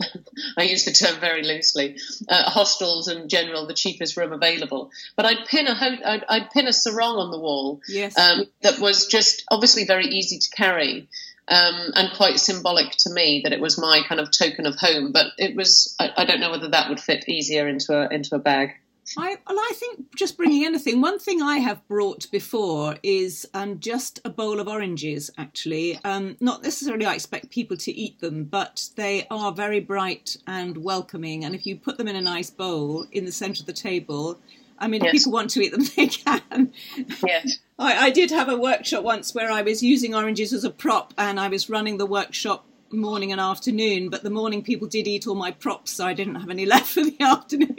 I 0.56 0.62
use 0.62 0.86
the 0.86 0.92
term 0.92 1.20
very 1.20 1.42
loosely. 1.42 1.96
Uh, 2.28 2.50
hostels 2.50 3.08
in 3.08 3.28
general, 3.28 3.66
the 3.66 3.74
cheapest 3.74 4.16
room 4.16 4.32
available. 4.32 4.90
But 5.14 5.26
I'd 5.26 5.46
pin 5.46 5.66
a 5.66 5.74
ho- 5.74 6.04
I'd, 6.04 6.24
I'd, 6.28 6.50
pin 6.50 6.66
a 6.66 6.72
sarong 6.72 7.16
on 7.16 7.30
the 7.30 7.38
wall 7.38 7.82
yes. 7.86 8.18
um, 8.18 8.46
that 8.62 8.78
was 8.78 9.06
just 9.06 9.44
obviously 9.50 9.84
very 9.84 10.06
easy 10.06 10.38
to 10.38 10.50
carry. 10.56 11.08
Um, 11.46 11.92
and 11.94 12.10
quite 12.16 12.40
symbolic 12.40 12.92
to 13.00 13.10
me 13.10 13.42
that 13.44 13.52
it 13.52 13.60
was 13.60 13.78
my 13.78 14.00
kind 14.08 14.18
of 14.18 14.30
token 14.30 14.64
of 14.64 14.76
home. 14.76 15.12
But 15.12 15.26
it 15.36 15.54
was, 15.54 15.94
I, 16.00 16.10
I 16.16 16.24
don't 16.24 16.40
know 16.40 16.50
whether 16.50 16.70
that 16.70 16.88
would 16.88 17.00
fit 17.00 17.28
easier 17.28 17.68
into 17.68 17.94
a 17.94 18.08
into 18.08 18.34
a 18.34 18.38
bag. 18.38 18.70
I, 19.18 19.30
and 19.30 19.38
I 19.48 19.72
think 19.74 20.16
just 20.16 20.36
bringing 20.36 20.64
anything. 20.64 21.00
One 21.00 21.18
thing 21.18 21.42
I 21.42 21.58
have 21.58 21.86
brought 21.88 22.30
before 22.30 22.96
is 23.02 23.46
um, 23.54 23.78
just 23.80 24.20
a 24.24 24.30
bowl 24.30 24.60
of 24.60 24.68
oranges. 24.68 25.30
Actually, 25.38 25.98
um, 26.04 26.36
not 26.40 26.62
necessarily 26.62 27.06
I 27.06 27.14
expect 27.14 27.50
people 27.50 27.76
to 27.78 27.92
eat 27.92 28.20
them, 28.20 28.44
but 28.44 28.88
they 28.96 29.26
are 29.30 29.52
very 29.52 29.80
bright 29.80 30.36
and 30.46 30.78
welcoming. 30.78 31.44
And 31.44 31.54
if 31.54 31.66
you 31.66 31.76
put 31.76 31.98
them 31.98 32.08
in 32.08 32.16
a 32.16 32.20
nice 32.20 32.50
bowl 32.50 33.06
in 33.12 33.24
the 33.24 33.32
centre 33.32 33.62
of 33.62 33.66
the 33.66 33.72
table, 33.72 34.38
I 34.78 34.88
mean, 34.88 35.02
yes. 35.02 35.14
if 35.14 35.20
people 35.20 35.32
want 35.32 35.50
to 35.50 35.62
eat 35.62 35.72
them, 35.72 35.84
they 35.96 36.08
can. 36.08 36.72
Yes. 37.24 37.58
I, 37.78 38.06
I 38.06 38.10
did 38.10 38.30
have 38.30 38.48
a 38.48 38.56
workshop 38.56 39.04
once 39.04 39.34
where 39.34 39.50
I 39.50 39.62
was 39.62 39.82
using 39.82 40.14
oranges 40.14 40.52
as 40.52 40.64
a 40.64 40.70
prop, 40.70 41.14
and 41.18 41.38
I 41.38 41.48
was 41.48 41.70
running 41.70 41.98
the 41.98 42.06
workshop 42.06 42.66
morning 42.94 43.32
and 43.32 43.40
afternoon, 43.40 44.08
but 44.10 44.22
the 44.22 44.30
morning 44.30 44.62
people 44.62 44.88
did 44.88 45.06
eat 45.06 45.26
all 45.26 45.34
my 45.34 45.50
props, 45.50 45.92
so 45.92 46.06
I 46.06 46.14
didn't 46.14 46.36
have 46.36 46.50
any 46.50 46.66
left 46.74 46.86
for 46.86 47.04
the 47.04 47.16
afternoon. 47.20 47.74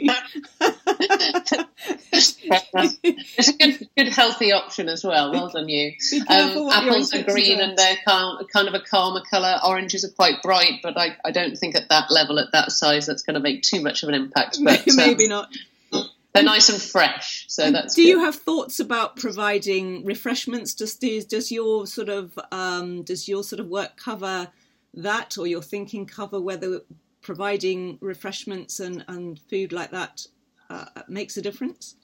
it's 2.12 3.48
a 3.48 3.52
good, 3.58 3.88
good, 3.96 4.08
healthy 4.08 4.52
option 4.52 4.88
as 4.88 5.04
well. 5.04 5.32
Well 5.32 5.48
done, 5.48 5.68
you. 5.68 5.92
Um, 6.28 6.70
apples 6.70 7.12
are 7.14 7.22
green 7.22 7.60
and 7.60 7.76
they're 7.76 7.96
kind 8.04 8.68
of 8.68 8.74
a 8.74 8.80
calmer 8.80 9.22
colour. 9.28 9.58
Oranges 9.64 10.04
are 10.04 10.10
quite 10.10 10.42
bright, 10.42 10.80
but 10.82 10.96
I, 10.96 11.16
I, 11.24 11.30
don't 11.30 11.56
think 11.56 11.74
at 11.74 11.88
that 11.88 12.10
level, 12.10 12.38
at 12.38 12.52
that 12.52 12.72
size, 12.72 13.06
that's 13.06 13.22
going 13.22 13.34
to 13.34 13.40
make 13.40 13.62
too 13.62 13.80
much 13.80 14.02
of 14.02 14.08
an 14.08 14.14
impact. 14.14 14.58
But 14.66 14.82
maybe 14.96 15.24
um, 15.24 15.30
not. 15.30 15.48
They're 16.36 16.44
nice 16.44 16.68
and 16.68 16.80
fresh, 16.80 17.46
so 17.48 17.70
that's. 17.70 17.94
Do 17.94 18.02
good. 18.02 18.08
you 18.08 18.18
have 18.20 18.34
thoughts 18.34 18.78
about 18.78 19.16
providing 19.16 20.04
refreshments? 20.04 20.74
Does 20.74 20.94
does 20.96 21.50
your 21.50 21.86
sort 21.86 22.10
of 22.10 22.38
um, 22.52 23.04
does 23.04 23.26
your 23.26 23.42
sort 23.42 23.60
of 23.60 23.68
work 23.68 23.96
cover? 23.96 24.48
That 24.96 25.38
or 25.38 25.46
your 25.46 25.62
thinking 25.62 26.06
cover 26.06 26.40
whether 26.40 26.80
providing 27.20 27.98
refreshments 28.00 28.80
and, 28.80 29.04
and 29.08 29.38
food 29.50 29.72
like 29.72 29.90
that 29.90 30.26
uh, 30.70 30.86
makes 31.08 31.36
a 31.36 31.42
difference? 31.42 31.96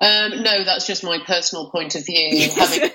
Um, 0.00 0.42
no, 0.42 0.64
that's 0.64 0.86
just 0.86 1.04
my 1.04 1.18
personal 1.24 1.70
point 1.70 1.94
of 1.94 2.04
view. 2.04 2.50
Having 2.54 2.90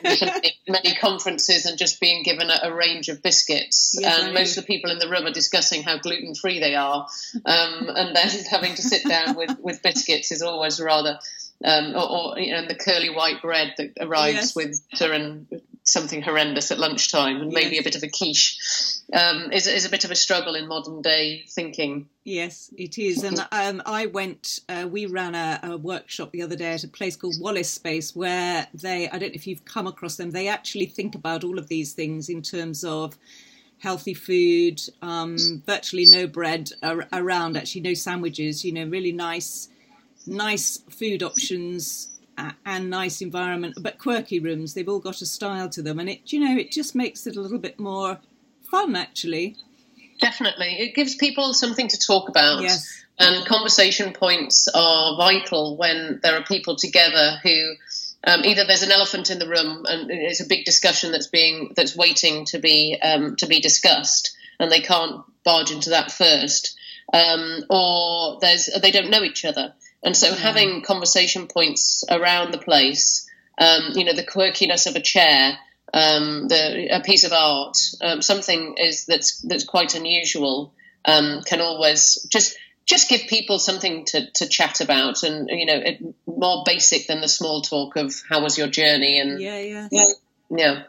many 0.67 0.95
conferences 0.95 1.65
and 1.65 1.77
just 1.77 1.99
being 1.99 2.23
given 2.23 2.49
a, 2.49 2.59
a 2.63 2.73
range 2.73 3.07
of 3.07 3.23
biscuits, 3.23 3.97
yes, 3.99 4.21
and 4.21 4.33
most 4.33 4.57
of 4.57 4.65
the 4.65 4.67
people 4.67 4.91
in 4.91 4.99
the 4.99 5.09
room 5.09 5.25
are 5.25 5.31
discussing 5.31 5.81
how 5.81 5.97
gluten 5.97 6.35
free 6.35 6.59
they 6.59 6.75
are, 6.75 7.07
um, 7.45 7.89
and 7.95 8.15
then 8.15 8.29
having 8.51 8.75
to 8.75 8.81
sit 8.81 9.07
down 9.07 9.35
with, 9.35 9.57
with 9.59 9.81
biscuits 9.81 10.31
is 10.31 10.41
always 10.41 10.79
rather. 10.79 11.19
Um, 11.61 11.93
or, 11.93 12.09
or 12.09 12.39
you 12.39 12.53
know, 12.53 12.65
the 12.65 12.75
curly 12.75 13.09
white 13.09 13.41
bread 13.41 13.73
that 13.77 13.97
arrives 13.99 14.55
yes. 14.55 14.55
with 14.55 15.01
and 15.01 15.61
something 15.83 16.21
horrendous 16.21 16.71
at 16.71 16.79
lunchtime, 16.79 17.41
and 17.41 17.51
yes. 17.51 17.63
maybe 17.63 17.77
a 17.79 17.83
bit 17.83 17.97
of 17.97 18.03
a 18.03 18.07
quiche 18.07 18.98
um, 19.13 19.51
is, 19.51 19.67
is 19.67 19.85
a 19.85 19.89
bit 19.89 20.03
of 20.03 20.11
a 20.11 20.15
struggle 20.15 20.55
in 20.55 20.67
modern 20.67 21.01
day 21.01 21.43
thinking. 21.49 22.07
Yes, 22.23 22.71
it 22.77 22.97
is. 22.97 23.23
And 23.23 23.39
um, 23.51 23.81
I 23.85 24.05
went, 24.05 24.59
uh, 24.69 24.87
we 24.89 25.05
ran 25.05 25.35
a, 25.35 25.59
a, 25.63 25.77
workshop 25.77 26.31
the 26.31 26.43
other 26.43 26.55
day 26.55 26.73
at 26.73 26.83
a 26.83 26.87
place 26.87 27.15
called 27.15 27.35
Wallace 27.39 27.69
Space 27.69 28.15
where 28.15 28.67
they, 28.73 29.09
I 29.09 29.17
don't 29.17 29.29
know 29.29 29.35
if 29.35 29.47
you've 29.47 29.65
come 29.65 29.87
across 29.87 30.17
them, 30.17 30.31
they 30.31 30.47
actually 30.47 30.85
think 30.85 31.15
about 31.15 31.43
all 31.43 31.57
of 31.57 31.67
these 31.67 31.93
things 31.93 32.29
in 32.29 32.41
terms 32.41 32.83
of 32.83 33.17
healthy 33.79 34.13
food, 34.13 34.81
um, 35.01 35.37
virtually 35.65 36.05
no 36.09 36.27
bread 36.27 36.69
ar- 36.83 37.07
around, 37.13 37.57
actually 37.57 37.81
no 37.81 37.93
sandwiches, 37.93 38.63
you 38.63 38.73
know, 38.73 38.85
really 38.85 39.11
nice, 39.11 39.69
nice 40.27 40.79
food 40.89 41.23
options 41.23 42.09
and 42.65 42.89
nice 42.89 43.21
environment, 43.21 43.75
but 43.81 43.97
quirky 43.97 44.39
rooms. 44.39 44.73
They've 44.73 44.87
all 44.87 44.99
got 44.99 45.21
a 45.21 45.25
style 45.25 45.69
to 45.69 45.81
them, 45.81 45.99
and 45.99 46.09
it, 46.09 46.31
you 46.31 46.39
know, 46.39 46.57
it 46.57 46.71
just 46.71 46.95
makes 46.95 47.27
it 47.27 47.35
a 47.35 47.41
little 47.41 47.57
bit 47.57 47.79
more 47.79 48.19
fun, 48.69 48.95
actually. 48.95 49.55
Definitely. 50.19 50.75
It 50.79 50.95
gives 50.95 51.15
people 51.15 51.53
something 51.53 51.87
to 51.87 51.97
talk 51.97 52.29
about. 52.29 52.61
Yes. 52.61 53.03
And 53.17 53.45
conversation 53.45 54.13
points 54.13 54.67
are 54.73 55.17
vital 55.17 55.75
when 55.75 56.19
there 56.23 56.35
are 56.35 56.43
people 56.43 56.77
together 56.77 57.37
who 57.43 57.75
um, 58.23 58.43
either 58.43 58.65
there's 58.65 58.83
an 58.83 58.91
elephant 58.91 59.29
in 59.29 59.39
the 59.39 59.47
room 59.47 59.85
and 59.87 60.09
it's 60.11 60.41
a 60.41 60.47
big 60.47 60.65
discussion 60.65 61.11
that's 61.11 61.27
being 61.27 61.73
that's 61.75 61.95
waiting 61.95 62.45
to 62.45 62.59
be 62.59 62.97
um, 63.01 63.35
to 63.37 63.47
be 63.47 63.61
discussed, 63.61 64.35
and 64.59 64.71
they 64.71 64.81
can't 64.81 65.21
barge 65.43 65.71
into 65.71 65.91
that 65.91 66.11
first, 66.11 66.77
um, 67.13 67.63
or 67.69 68.39
there's 68.41 68.69
they 68.81 68.91
don't 68.91 69.09
know 69.09 69.23
each 69.23 69.45
other, 69.45 69.73
and 70.03 70.15
so 70.15 70.33
having 70.33 70.81
conversation 70.81 71.47
points 71.47 72.03
around 72.09 72.53
the 72.53 72.57
place, 72.57 73.25
um, 73.57 73.91
you 73.93 74.03
know, 74.03 74.13
the 74.13 74.25
quirkiness 74.25 74.85
of 74.85 74.95
a 74.95 75.01
chair 75.01 75.57
um, 75.93 76.47
the, 76.47 76.87
a 76.91 77.01
piece 77.01 77.23
of 77.23 77.33
art, 77.33 77.77
um, 78.01 78.21
something 78.21 78.75
is 78.77 79.05
that's 79.05 79.41
that's 79.41 79.63
quite 79.63 79.95
unusual, 79.95 80.73
um, 81.05 81.41
can 81.43 81.61
always 81.61 82.25
just 82.31 82.57
just 82.85 83.07
give 83.07 83.21
people 83.27 83.59
something 83.59 84.05
to, 84.05 84.31
to 84.31 84.47
chat 84.47 84.81
about, 84.81 85.23
and 85.23 85.47
you 85.49 85.65
know, 85.65 85.75
it, 85.77 86.01
more 86.25 86.63
basic 86.65 87.07
than 87.07 87.21
the 87.21 87.27
small 87.27 87.61
talk 87.61 87.95
of 87.95 88.13
how 88.27 88.41
was 88.41 88.57
your 88.57 88.67
journey, 88.67 89.19
and 89.19 89.39
yeah, 89.39 89.59
yeah, 89.59 89.87
yeah. 89.91 90.05
yeah. 90.49 90.83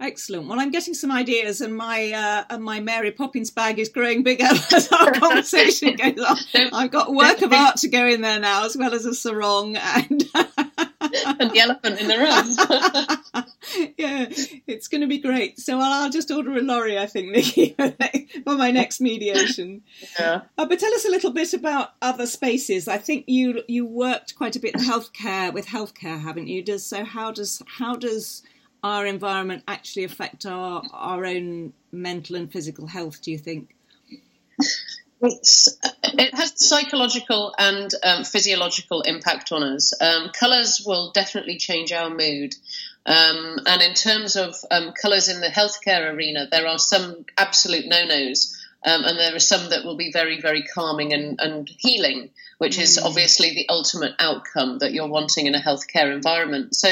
Excellent. 0.00 0.48
Well, 0.48 0.58
I'm 0.58 0.70
getting 0.70 0.94
some 0.94 1.12
ideas, 1.12 1.60
and 1.60 1.76
my 1.76 2.10
uh, 2.12 2.44
and 2.48 2.64
my 2.64 2.80
Mary 2.80 3.10
Poppins 3.10 3.50
bag 3.50 3.78
is 3.78 3.90
growing 3.90 4.22
bigger 4.22 4.44
as 4.72 4.90
our 4.90 5.12
conversation 5.20 5.94
goes 5.94 6.18
on. 6.18 6.38
I've 6.72 6.90
got 6.90 7.12
work 7.12 7.42
of 7.42 7.52
art 7.52 7.76
to 7.78 7.88
go 7.88 8.06
in 8.06 8.22
there 8.22 8.40
now, 8.40 8.64
as 8.64 8.76
well 8.76 8.94
as 8.94 9.04
a 9.04 9.14
sarong 9.14 9.76
and 9.76 10.24
and 11.40 11.50
the 11.50 11.60
elephant 11.60 12.00
in 12.00 12.08
the 12.08 12.18
room. 12.18 13.94
yeah, 13.98 14.26
it's 14.66 14.88
going 14.88 15.00
to 15.00 15.06
be 15.06 15.18
great. 15.18 15.58
So 15.58 15.78
I'll, 15.78 16.04
I'll, 16.04 16.10
just 16.10 16.30
order 16.30 16.56
a 16.56 16.60
lorry, 16.60 16.98
I 16.98 17.06
think, 17.06 17.34
Niki, 17.34 18.42
for 18.44 18.56
my 18.56 18.70
next 18.70 19.00
mediation. 19.00 19.82
Yeah. 20.18 20.42
Uh, 20.58 20.66
but 20.66 20.78
tell 20.78 20.92
us 20.94 21.04
a 21.04 21.10
little 21.10 21.32
bit 21.32 21.54
about 21.54 21.90
other 22.02 22.26
spaces. 22.26 22.88
I 22.88 22.98
think 22.98 23.24
you 23.28 23.62
you 23.68 23.86
worked 23.86 24.36
quite 24.36 24.56
a 24.56 24.60
bit 24.60 24.74
in 24.74 24.80
healthcare 24.80 25.52
with 25.52 25.66
healthcare, 25.66 26.20
haven't 26.20 26.48
you? 26.48 26.62
Does 26.62 26.84
so? 26.84 27.04
How 27.04 27.32
does 27.32 27.62
how 27.78 27.96
does 27.96 28.42
our 28.82 29.06
environment 29.06 29.64
actually 29.68 30.04
affect 30.04 30.46
our 30.46 30.82
our 30.92 31.24
own 31.24 31.72
mental 31.92 32.36
and 32.36 32.50
physical 32.50 32.86
health? 32.86 33.22
Do 33.22 33.30
you 33.30 33.38
think? 33.38 33.74
It's, 35.22 35.68
it 36.04 36.34
has 36.34 36.52
psychological 36.56 37.54
and 37.58 37.90
um, 38.02 38.24
physiological 38.24 39.02
impact 39.02 39.52
on 39.52 39.62
us. 39.62 39.92
Um, 40.00 40.30
colors 40.30 40.82
will 40.84 41.12
definitely 41.12 41.58
change 41.58 41.92
our 41.92 42.08
mood. 42.08 42.54
Um, 43.04 43.58
and 43.66 43.82
in 43.82 43.94
terms 43.94 44.36
of 44.36 44.54
um, 44.70 44.92
colours 45.00 45.28
in 45.28 45.40
the 45.40 45.48
healthcare 45.48 46.12
arena, 46.12 46.48
there 46.50 46.66
are 46.66 46.78
some 46.78 47.24
absolute 47.36 47.86
no 47.86 48.04
nos. 48.04 48.56
Um, 48.84 49.04
and 49.04 49.18
there 49.18 49.34
are 49.34 49.40
some 49.40 49.70
that 49.70 49.84
will 49.84 49.96
be 49.96 50.10
very, 50.10 50.40
very 50.40 50.62
calming 50.62 51.12
and, 51.12 51.38
and 51.38 51.68
healing, 51.68 52.30
which 52.56 52.78
mm. 52.78 52.82
is 52.82 52.98
obviously 52.98 53.50
the 53.50 53.68
ultimate 53.68 54.14
outcome 54.18 54.78
that 54.78 54.92
you're 54.92 55.08
wanting 55.08 55.46
in 55.46 55.54
a 55.54 55.60
healthcare 55.60 56.14
environment. 56.14 56.74
So, 56.74 56.90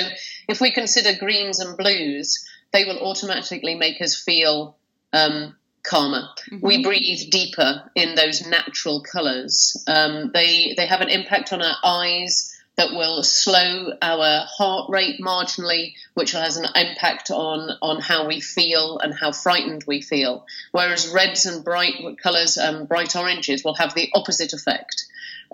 if 0.48 0.60
we 0.60 0.70
consider 0.70 1.18
greens 1.18 1.60
and 1.60 1.78
blues, 1.78 2.46
they 2.74 2.84
will 2.84 2.98
automatically 2.98 3.74
make 3.74 4.02
us 4.02 4.14
feel 4.14 4.76
um, 5.14 5.56
calmer. 5.88 6.28
Mm-hmm. 6.50 6.66
We 6.66 6.82
breathe 6.82 7.30
deeper 7.30 7.90
in 7.94 8.14
those 8.14 8.46
natural 8.46 9.02
colours. 9.02 9.82
Um, 9.86 10.30
they 10.32 10.74
they 10.76 10.86
have 10.86 11.00
an 11.00 11.08
impact 11.10 11.52
on 11.52 11.62
our 11.62 11.76
eyes 11.84 12.54
that 12.78 12.92
will 12.92 13.24
slow 13.24 13.92
our 14.00 14.46
heart 14.46 14.88
rate 14.88 15.20
marginally, 15.20 15.94
which 16.14 16.30
has 16.30 16.56
an 16.56 16.66
impact 16.76 17.28
on, 17.28 17.76
on 17.82 18.00
how 18.00 18.28
we 18.28 18.40
feel 18.40 19.00
and 19.00 19.12
how 19.12 19.32
frightened 19.32 19.82
we 19.84 20.00
feel. 20.00 20.46
Whereas 20.70 21.08
reds 21.08 21.44
and 21.44 21.64
bright 21.64 21.94
colours, 22.22 22.56
um, 22.56 22.86
bright 22.86 23.16
oranges, 23.16 23.64
will 23.64 23.74
have 23.74 23.94
the 23.94 24.08
opposite 24.14 24.52
effect. 24.52 25.06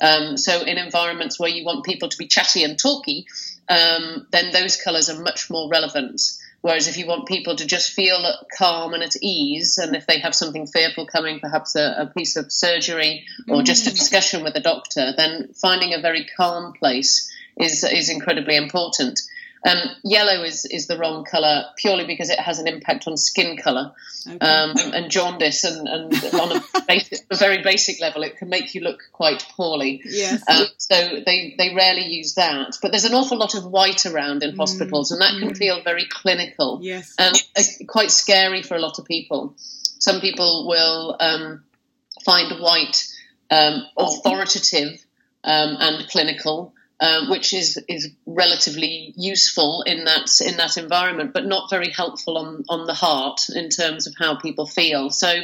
Um, 0.02 0.36
so, 0.36 0.60
in 0.60 0.76
environments 0.76 1.40
where 1.40 1.48
you 1.48 1.64
want 1.64 1.86
people 1.86 2.10
to 2.10 2.18
be 2.18 2.26
chatty 2.26 2.62
and 2.62 2.78
talky, 2.78 3.26
um, 3.70 4.26
then 4.30 4.52
those 4.52 4.76
colours 4.76 5.08
are 5.08 5.22
much 5.22 5.48
more 5.48 5.70
relevant. 5.70 6.20
Whereas 6.64 6.88
if 6.88 6.96
you 6.96 7.06
want 7.06 7.28
people 7.28 7.56
to 7.56 7.66
just 7.66 7.92
feel 7.92 8.24
calm 8.56 8.94
and 8.94 9.02
at 9.02 9.16
ease, 9.20 9.76
and 9.76 9.94
if 9.94 10.06
they 10.06 10.20
have 10.20 10.34
something 10.34 10.66
fearful 10.66 11.04
coming, 11.04 11.38
perhaps 11.38 11.76
a, 11.76 11.94
a 11.98 12.06
piece 12.06 12.36
of 12.36 12.50
surgery 12.50 13.26
or 13.50 13.58
mm. 13.58 13.66
just 13.66 13.86
a 13.86 13.90
mm. 13.90 13.98
discussion 13.98 14.42
with 14.42 14.56
a 14.56 14.60
doctor, 14.60 15.12
then 15.14 15.52
finding 15.52 15.92
a 15.92 16.00
very 16.00 16.24
calm 16.24 16.72
place 16.72 17.30
is 17.58 17.84
is 17.84 18.08
incredibly 18.08 18.56
important. 18.56 19.20
Um, 19.66 19.78
yellow 20.02 20.42
is, 20.42 20.66
is 20.66 20.88
the 20.88 20.98
wrong 20.98 21.24
colour 21.24 21.64
purely 21.76 22.06
because 22.06 22.28
it 22.28 22.38
has 22.38 22.58
an 22.58 22.68
impact 22.68 23.06
on 23.06 23.16
skin 23.16 23.56
colour 23.56 23.92
okay. 24.26 24.38
um, 24.38 24.74
and 24.92 25.10
jaundice, 25.10 25.64
and, 25.64 25.88
and 25.88 26.14
on 26.34 26.56
a, 26.56 26.62
basic, 26.86 27.20
a, 27.30 27.36
very 27.36 27.62
basic 27.62 27.98
level, 27.98 28.22
it 28.24 28.36
can 28.36 28.50
make 28.50 28.74
you 28.74 28.82
look 28.82 29.00
quite 29.12 29.46
poorly. 29.56 30.02
Yes. 30.04 30.42
Um, 30.48 30.66
so 30.76 30.94
they, 31.24 31.54
they 31.56 31.74
rarely 31.74 32.06
use 32.06 32.34
that. 32.34 32.76
But 32.82 32.90
there's 32.90 33.06
an 33.06 33.14
awful 33.14 33.38
lot 33.38 33.54
of 33.54 33.64
white 33.64 34.04
around 34.04 34.42
in 34.42 34.52
mm. 34.52 34.56
hospitals, 34.58 35.10
and 35.10 35.22
that 35.22 35.38
can 35.40 35.50
mm. 35.50 35.56
feel 35.56 35.82
very 35.82 36.06
clinical 36.10 36.80
yes. 36.82 37.14
and 37.18 37.34
uh, 37.56 37.62
quite 37.88 38.10
scary 38.10 38.62
for 38.62 38.76
a 38.76 38.80
lot 38.80 38.98
of 38.98 39.06
people. 39.06 39.54
Some 39.56 40.20
people 40.20 40.68
will 40.68 41.16
um, 41.20 41.64
find 42.22 42.60
white 42.60 43.06
um, 43.50 43.86
authoritative 43.96 45.04
um, 45.42 45.76
and 45.80 46.08
clinical 46.08 46.74
um, 47.04 47.28
which 47.28 47.52
is 47.52 47.78
is 47.86 48.10
relatively 48.24 49.12
useful 49.16 49.82
in 49.82 50.04
that 50.04 50.30
in 50.40 50.56
that 50.56 50.78
environment, 50.78 51.34
but 51.34 51.44
not 51.44 51.68
very 51.68 51.90
helpful 51.90 52.38
on 52.38 52.64
on 52.68 52.86
the 52.86 52.94
heart 52.94 53.40
in 53.54 53.68
terms 53.68 54.06
of 54.06 54.14
how 54.18 54.36
people 54.36 54.66
feel. 54.66 55.10
So. 55.10 55.40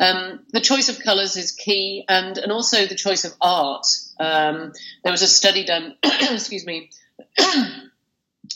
Um, 0.00 0.44
the 0.52 0.60
choice 0.60 0.88
of 0.88 1.00
colours 1.00 1.36
is 1.36 1.50
key, 1.50 2.04
and, 2.08 2.38
and 2.38 2.52
also 2.52 2.86
the 2.86 2.94
choice 2.94 3.24
of 3.24 3.32
art. 3.40 3.84
Um, 4.20 4.72
there 5.02 5.10
was 5.10 5.22
a 5.22 5.26
study 5.26 5.64
done, 5.64 5.96
excuse 6.04 6.64
me, 6.64 6.90
there 7.36 7.82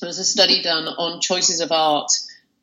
was 0.03 0.21
a 0.21 0.25
study 0.25 0.63
done 0.63 0.87
on 0.87 1.21
choices 1.21 1.59
of 1.61 1.73
art 1.73 2.13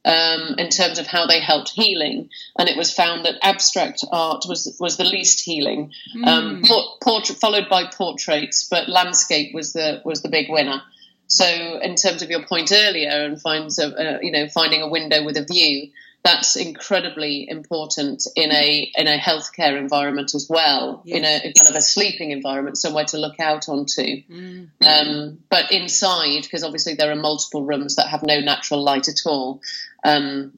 um, 0.06 0.56
in 0.58 0.70
terms 0.70 0.98
of 1.00 1.08
how 1.08 1.28
they 1.28 1.40
helped 1.40 1.70
healing, 1.70 2.30
and 2.58 2.70
it 2.70 2.78
was 2.78 2.94
found 2.94 3.26
that 3.26 3.36
abstract 3.42 4.04
art 4.12 4.46
was 4.48 4.76
was 4.80 4.98
the 4.98 5.04
least 5.04 5.44
healing, 5.44 5.92
mm. 6.16 6.26
um, 6.26 6.64
portrait 7.02 7.38
followed 7.38 7.68
by 7.70 7.86
portraits, 7.86 8.68
but 8.70 8.88
landscape 8.88 9.54
was 9.54 9.74
the 9.74 10.02
was 10.06 10.22
the 10.22 10.30
big 10.30 10.50
winner. 10.50 10.82
So, 11.28 11.46
in 11.80 11.96
terms 11.96 12.24
of 12.24 12.30
your 12.30 12.46
point 12.46 12.72
earlier, 12.72 13.10
and 13.10 13.40
finds 13.40 13.78
a, 13.78 13.88
uh, 13.88 14.20
you 14.22 14.32
know 14.32 14.48
finding 14.48 14.82
a 14.82 14.90
window 14.90 15.24
with 15.24 15.38
a 15.38 15.46
view, 15.46 15.92
that's 16.24 16.58
incredibly 16.58 17.48
important 17.50 18.28
in 18.36 18.52
a 18.52 18.92
in 18.96 19.08
a 19.08 19.18
healthcare 19.18 19.78
environment 19.78 20.36
as 20.36 20.48
well, 20.50 21.02
yes. 21.06 21.18
in 21.18 21.26
a, 21.26 21.54
kind 21.54 21.70
of 21.70 21.76
a 21.76 21.82
sleeping 21.82 22.32
environment, 22.32 22.78
somewhere 22.78 23.06
to 23.06 23.18
look 23.18 23.40
out 23.40 23.70
onto. 23.70 24.02
Mm-hmm. 24.02 24.86
Um, 24.86 25.40
but 25.50 25.72
inside, 25.72 26.42
because 26.44 26.64
obviously 26.64 26.96
there 26.96 27.12
are 27.12 27.16
multiple 27.16 27.64
rooms 27.64 27.96
that 27.96 28.10
have 28.10 28.24
no 28.24 28.42
natural 28.42 28.84
light 28.84 29.08
at 29.08 29.22
all, 29.26 29.62
um, 30.04 30.58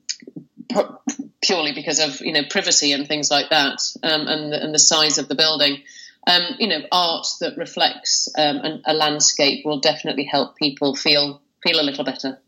pr- 0.70 0.96
purely 1.44 1.74
because 1.74 2.00
of 2.00 2.22
you 2.22 2.34
know 2.34 2.44
privacy 2.50 2.92
and 2.92 3.08
things 3.08 3.30
like 3.30 3.52
that, 3.52 3.82
um, 4.02 4.28
and 4.28 4.54
and 4.54 4.74
the 4.74 4.80
size 4.80 5.18
of 5.18 5.28
the 5.28 5.36
building. 5.36 5.84
Um, 6.28 6.44
you 6.60 6.68
know, 6.68 6.82
art 6.92 7.26
that 7.40 7.58
reflects 7.58 8.30
um, 8.38 8.82
a 8.86 8.94
landscape 8.94 9.66
will 9.66 9.80
definitely 9.80 10.24
help 10.24 10.56
people 10.56 10.96
feel 10.96 11.42
feel 11.64 11.80
a 11.80 11.84
little 11.84 12.04
better. 12.04 12.40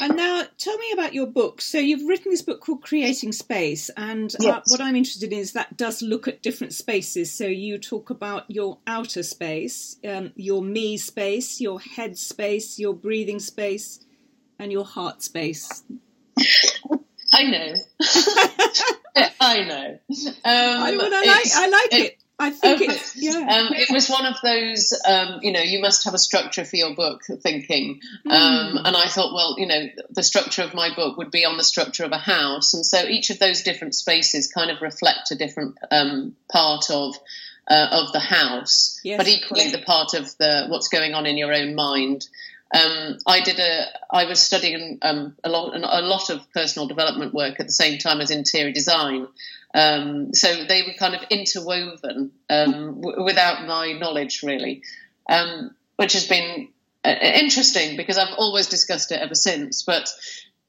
And 0.00 0.16
now, 0.16 0.44
tell 0.56 0.78
me 0.78 0.92
about 0.92 1.12
your 1.12 1.26
book. 1.26 1.60
So, 1.60 1.78
you've 1.78 2.08
written 2.08 2.30
this 2.30 2.42
book 2.42 2.60
called 2.62 2.82
Creating 2.82 3.32
Space, 3.32 3.90
and 3.96 4.34
uh, 4.34 4.38
yes. 4.40 4.56
uh, 4.56 4.60
what 4.68 4.80
I'm 4.80 4.96
interested 4.96 5.30
in 5.32 5.38
is 5.38 5.52
that 5.52 5.76
does 5.76 6.00
look 6.00 6.26
at 6.26 6.42
different 6.42 6.72
spaces. 6.72 7.30
So, 7.32 7.44
you 7.44 7.76
talk 7.78 8.08
about 8.08 8.50
your 8.50 8.78
outer 8.86 9.22
space, 9.22 9.96
um, 10.08 10.32
your 10.36 10.62
me 10.62 10.96
space, 10.96 11.60
your 11.60 11.80
head 11.80 12.16
space, 12.16 12.78
your 12.78 12.94
breathing 12.94 13.40
space, 13.40 14.00
and 14.58 14.72
your 14.72 14.86
heart 14.86 15.22
space. 15.22 15.84
I 17.32 17.44
know. 17.44 17.74
I 19.40 19.64
know. 19.64 19.98
Um, 20.42 20.44
I, 20.44 20.90
I, 20.90 21.24
like, 21.26 21.46
I 21.54 21.68
like 21.68 21.92
it. 21.92 22.19
I 22.40 22.50
think 22.50 22.80
it's 22.80 23.14
yeah. 23.16 23.32
Um, 23.32 23.74
it 23.74 23.90
was 23.90 24.08
one 24.08 24.24
of 24.24 24.36
those, 24.42 24.98
um, 25.06 25.40
you 25.42 25.52
know, 25.52 25.60
you 25.60 25.78
must 25.78 26.04
have 26.04 26.14
a 26.14 26.18
structure 26.18 26.64
for 26.64 26.76
your 26.76 26.94
book 26.94 27.22
thinking, 27.42 28.00
mm. 28.26 28.80
and 28.82 28.96
I 28.96 29.06
thought, 29.08 29.34
well, 29.34 29.56
you 29.58 29.66
know, 29.66 29.88
the 30.08 30.22
structure 30.22 30.62
of 30.62 30.72
my 30.72 30.94
book 30.94 31.18
would 31.18 31.30
be 31.30 31.44
on 31.44 31.58
the 31.58 31.64
structure 31.64 32.04
of 32.04 32.12
a 32.12 32.18
house, 32.18 32.72
and 32.72 32.84
so 32.84 33.04
each 33.06 33.28
of 33.28 33.38
those 33.38 33.62
different 33.62 33.94
spaces 33.94 34.50
kind 34.50 34.70
of 34.70 34.80
reflect 34.80 35.30
a 35.30 35.36
different 35.36 35.76
um, 35.90 36.34
part 36.50 36.90
of. 36.90 37.14
Uh, 37.68 37.86
of 37.92 38.12
the 38.12 38.18
house, 38.18 38.98
yes. 39.04 39.16
but 39.16 39.28
equally 39.28 39.70
the 39.70 39.78
part 39.78 40.14
of 40.14 40.36
the 40.38 40.66
what's 40.66 40.88
going 40.88 41.14
on 41.14 41.24
in 41.24 41.38
your 41.38 41.54
own 41.54 41.76
mind. 41.76 42.26
Um, 42.72 43.18
I 43.26 43.40
did 43.40 43.58
a. 43.58 43.86
I 44.10 44.26
was 44.26 44.40
studying 44.40 44.98
um, 45.02 45.36
a 45.42 45.48
lot, 45.48 45.74
a 45.74 46.02
lot 46.02 46.30
of 46.30 46.40
personal 46.52 46.86
development 46.86 47.34
work 47.34 47.58
at 47.58 47.66
the 47.66 47.72
same 47.72 47.98
time 47.98 48.20
as 48.20 48.30
interior 48.30 48.72
design, 48.72 49.26
um, 49.74 50.34
so 50.34 50.64
they 50.64 50.82
were 50.82 50.94
kind 50.98 51.14
of 51.14 51.22
interwoven 51.30 52.32
um, 52.48 53.00
w- 53.00 53.24
without 53.24 53.66
my 53.66 53.92
knowledge, 53.92 54.42
really, 54.42 54.82
um, 55.28 55.74
which 55.96 56.12
has 56.14 56.26
been 56.26 56.68
uh, 57.04 57.14
interesting 57.20 57.96
because 57.96 58.18
I've 58.18 58.34
always 58.36 58.68
discussed 58.68 59.12
it 59.12 59.20
ever 59.20 59.34
since. 59.34 59.82
But 59.82 60.08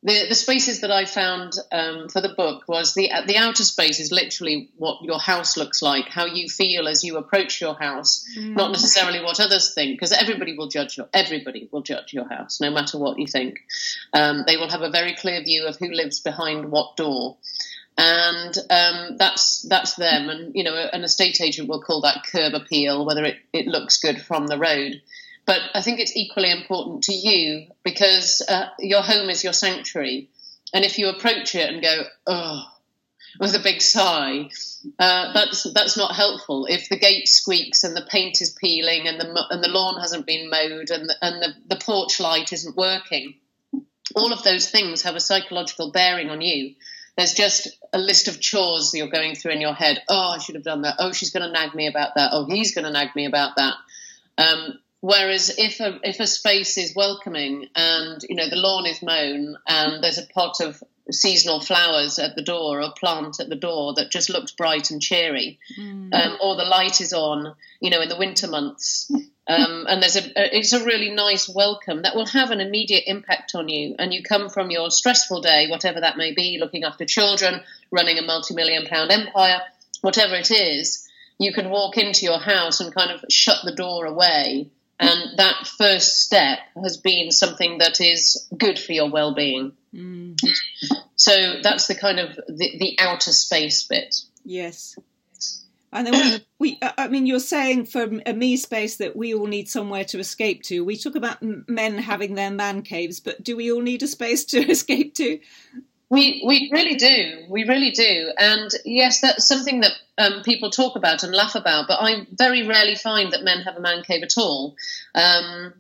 the, 0.03 0.27
the 0.29 0.35
spaces 0.35 0.81
that 0.81 0.89
I 0.89 1.05
found 1.05 1.53
um, 1.71 2.09
for 2.09 2.21
the 2.21 2.33
book 2.33 2.63
was 2.67 2.93
the 2.93 3.11
the 3.27 3.37
outer 3.37 3.63
space 3.63 3.99
is 3.99 4.11
literally 4.11 4.69
what 4.77 5.03
your 5.03 5.19
house 5.19 5.57
looks 5.57 5.81
like, 5.81 6.09
how 6.09 6.25
you 6.25 6.49
feel 6.49 6.87
as 6.87 7.03
you 7.03 7.17
approach 7.17 7.61
your 7.61 7.75
house, 7.75 8.25
mm. 8.37 8.55
not 8.55 8.71
necessarily 8.71 9.21
what 9.21 9.39
others 9.39 9.73
think, 9.73 9.91
because 9.91 10.11
everybody 10.11 10.57
will 10.57 10.67
judge 10.67 10.97
your 10.97 11.07
everybody 11.13 11.69
will 11.71 11.81
judge 11.81 12.13
your 12.13 12.27
house, 12.27 12.59
no 12.59 12.71
matter 12.71 12.97
what 12.97 13.19
you 13.19 13.27
think. 13.27 13.59
Um, 14.13 14.43
they 14.47 14.57
will 14.57 14.69
have 14.69 14.81
a 14.81 14.89
very 14.89 15.13
clear 15.13 15.43
view 15.43 15.65
of 15.65 15.77
who 15.77 15.89
lives 15.91 16.19
behind 16.19 16.71
what 16.71 16.97
door 16.97 17.37
and 17.97 18.57
um, 18.69 19.17
that's 19.17 19.61
that's 19.63 19.95
them. 19.95 20.29
And 20.29 20.55
you 20.55 20.63
know, 20.63 20.75
an 20.75 21.03
estate 21.03 21.41
agent 21.41 21.69
will 21.69 21.81
call 21.81 22.01
that 22.01 22.25
curb 22.25 22.53
appeal, 22.53 23.05
whether 23.05 23.23
it, 23.23 23.37
it 23.53 23.67
looks 23.67 23.97
good 23.97 24.21
from 24.21 24.47
the 24.47 24.57
road. 24.57 25.01
But 25.45 25.61
I 25.73 25.81
think 25.81 25.99
it's 25.99 26.15
equally 26.15 26.51
important 26.51 27.03
to 27.05 27.13
you 27.13 27.67
because 27.83 28.41
uh, 28.47 28.69
your 28.79 29.01
home 29.01 29.29
is 29.29 29.43
your 29.43 29.53
sanctuary, 29.53 30.29
and 30.73 30.85
if 30.85 30.97
you 30.97 31.09
approach 31.09 31.55
it 31.55 31.69
and 31.69 31.81
go, 31.81 32.03
oh, 32.27 32.63
with 33.39 33.55
a 33.55 33.59
big 33.59 33.81
sigh, 33.81 34.49
uh, 34.99 35.33
that's 35.33 35.71
that's 35.73 35.97
not 35.97 36.15
helpful. 36.15 36.67
If 36.69 36.89
the 36.89 36.99
gate 36.99 37.27
squeaks 37.27 37.83
and 37.83 37.95
the 37.95 38.05
paint 38.07 38.41
is 38.41 38.51
peeling 38.51 39.07
and 39.07 39.19
the 39.19 39.45
and 39.49 39.63
the 39.63 39.69
lawn 39.69 39.99
hasn't 39.99 40.27
been 40.27 40.49
mowed 40.49 40.91
and 40.91 41.09
the, 41.09 41.15
and 41.21 41.41
the, 41.41 41.53
the 41.67 41.81
porch 41.83 42.19
light 42.19 42.53
isn't 42.53 42.77
working, 42.77 43.35
all 44.15 44.31
of 44.31 44.43
those 44.43 44.69
things 44.69 45.01
have 45.03 45.15
a 45.15 45.19
psychological 45.19 45.91
bearing 45.91 46.29
on 46.29 46.41
you 46.41 46.75
there's 47.17 47.33
just 47.33 47.67
a 47.93 47.97
list 47.97 48.27
of 48.27 48.39
chores 48.39 48.91
that 48.91 48.97
you're 48.97 49.07
going 49.07 49.35
through 49.35 49.51
in 49.51 49.61
your 49.61 49.73
head. 49.73 50.01
Oh, 50.09 50.33
I 50.35 50.37
should 50.37 50.55
have 50.55 50.63
done 50.63 50.83
that. 50.83 50.95
Oh, 50.99 51.11
she's 51.11 51.31
going 51.31 51.45
to 51.45 51.51
nag 51.51 51.75
me 51.75 51.87
about 51.87 52.15
that. 52.15 52.31
Oh, 52.33 52.45
he's 52.45 52.73
going 52.73 52.85
to 52.85 52.91
nag 52.91 53.15
me 53.15 53.25
about 53.25 53.57
that. 53.57 53.75
Um, 54.37 54.79
whereas 55.01 55.53
if 55.57 55.79
a 55.79 55.99
if 56.03 56.19
a 56.19 56.27
space 56.27 56.77
is 56.77 56.95
welcoming 56.95 57.67
and 57.75 58.21
you 58.29 58.35
know 58.35 58.49
the 58.49 58.55
lawn 58.55 58.85
is 58.85 59.01
mown 59.01 59.57
and 59.67 60.03
there's 60.03 60.19
a 60.19 60.27
pot 60.27 60.61
of 60.61 60.81
seasonal 61.09 61.59
flowers 61.59 62.19
at 62.19 62.35
the 62.35 62.41
door 62.41 62.77
or 62.77 62.81
a 62.81 62.91
plant 62.91 63.39
at 63.39 63.49
the 63.49 63.55
door 63.55 63.95
that 63.95 64.11
just 64.11 64.29
looks 64.29 64.51
bright 64.51 64.91
and 64.91 65.01
cheery, 65.01 65.59
mm. 65.77 66.13
um, 66.13 66.37
or 66.41 66.55
the 66.55 66.63
light 66.63 67.01
is 67.01 67.11
on, 67.11 67.53
you 67.81 67.89
know, 67.89 68.01
in 68.01 68.07
the 68.07 68.17
winter 68.17 68.47
months, 68.47 69.11
um, 69.47 69.85
and 69.89 70.01
there's 70.01 70.15
a, 70.15 70.23
a, 70.39 70.57
it's 70.57 70.73
a 70.73 70.85
really 70.85 71.09
nice 71.09 71.49
welcome 71.49 72.03
that 72.03 72.15
will 72.15 72.27
have 72.27 72.51
an 72.51 72.61
immediate 72.61 73.03
impact 73.07 73.55
on 73.55 73.67
you. 73.67 73.95
And 73.97 74.13
you 74.13 74.23
come 74.23 74.49
from 74.49 74.69
your 74.69 74.91
stressful 74.91 75.41
day, 75.41 75.67
whatever 75.67 75.99
that 75.99 76.17
may 76.17 76.33
be, 76.33 76.57
looking 76.59 76.83
after 76.83 77.05
children, 77.05 77.61
running 77.89 78.17
a 78.17 78.21
multi-million 78.21 78.85
pound 78.85 79.11
empire, 79.11 79.61
whatever 80.01 80.35
it 80.35 80.51
is, 80.51 81.07
you 81.39 81.51
can 81.51 81.69
walk 81.69 81.97
into 81.97 82.25
your 82.25 82.39
house 82.39 82.79
and 82.79 82.93
kind 82.93 83.11
of 83.11 83.25
shut 83.29 83.57
the 83.65 83.75
door 83.75 84.05
away 84.05 84.69
And 85.01 85.37
that 85.37 85.67
first 85.77 86.21
step 86.21 86.59
has 86.81 86.97
been 86.97 87.31
something 87.31 87.79
that 87.79 87.99
is 87.99 88.47
good 88.55 88.77
for 88.77 88.93
your 88.93 89.09
well-being. 89.09 89.73
Mm. 89.93 90.39
So 91.15 91.55
that's 91.63 91.87
the 91.87 91.95
kind 91.95 92.19
of 92.19 92.35
the, 92.47 92.77
the 92.79 92.95
outer 92.99 93.31
space 93.31 93.83
bit. 93.83 94.15
Yes. 94.45 94.95
And 95.93 96.07
then 96.07 96.41
we, 96.59 96.77
we, 96.77 96.79
I 96.97 97.07
mean, 97.09 97.25
you're 97.25 97.39
saying 97.39 97.87
for 97.87 98.03
a 98.25 98.33
me 98.33 98.55
space 98.55 98.97
that 98.97 99.15
we 99.15 99.33
all 99.33 99.47
need 99.47 99.67
somewhere 99.69 100.05
to 100.05 100.19
escape 100.19 100.63
to. 100.63 100.85
We 100.85 100.97
talk 100.97 101.15
about 101.15 101.39
men 101.41 101.97
having 101.97 102.35
their 102.35 102.51
man 102.51 102.81
caves, 102.81 103.19
but 103.19 103.43
do 103.43 103.57
we 103.57 103.71
all 103.71 103.81
need 103.81 104.03
a 104.03 104.07
space 104.07 104.45
to 104.45 104.59
escape 104.69 105.15
to? 105.15 105.39
We 106.11 106.43
we 106.45 106.69
really 106.73 106.95
do. 106.95 107.45
We 107.47 107.63
really 107.63 107.91
do. 107.91 108.33
And 108.37 108.69
yes, 108.83 109.21
that's 109.21 109.47
something 109.47 109.79
that 109.79 109.93
um, 110.17 110.43
people 110.43 110.69
talk 110.69 110.97
about 110.97 111.23
and 111.23 111.33
laugh 111.33 111.55
about. 111.55 111.87
But 111.87 111.99
I 112.01 112.27
very 112.33 112.67
rarely 112.67 112.95
find 112.95 113.31
that 113.31 113.43
men 113.43 113.61
have 113.61 113.77
a 113.77 113.79
man 113.79 114.03
cave 114.03 114.21
at 114.21 114.37
all. 114.37 114.75
Um, 115.15 115.73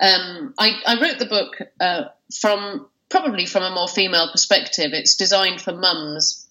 um, 0.00 0.54
I, 0.58 0.80
I, 0.86 1.00
wrote 1.00 1.18
the 1.18 1.26
book 1.26 1.60
uh, 1.78 2.04
from 2.34 2.86
probably 3.10 3.44
from 3.44 3.62
a 3.62 3.74
more 3.74 3.86
female 3.86 4.30
perspective. 4.32 4.94
It's 4.94 5.16
designed 5.16 5.60
for 5.60 5.72
mums 5.72 6.46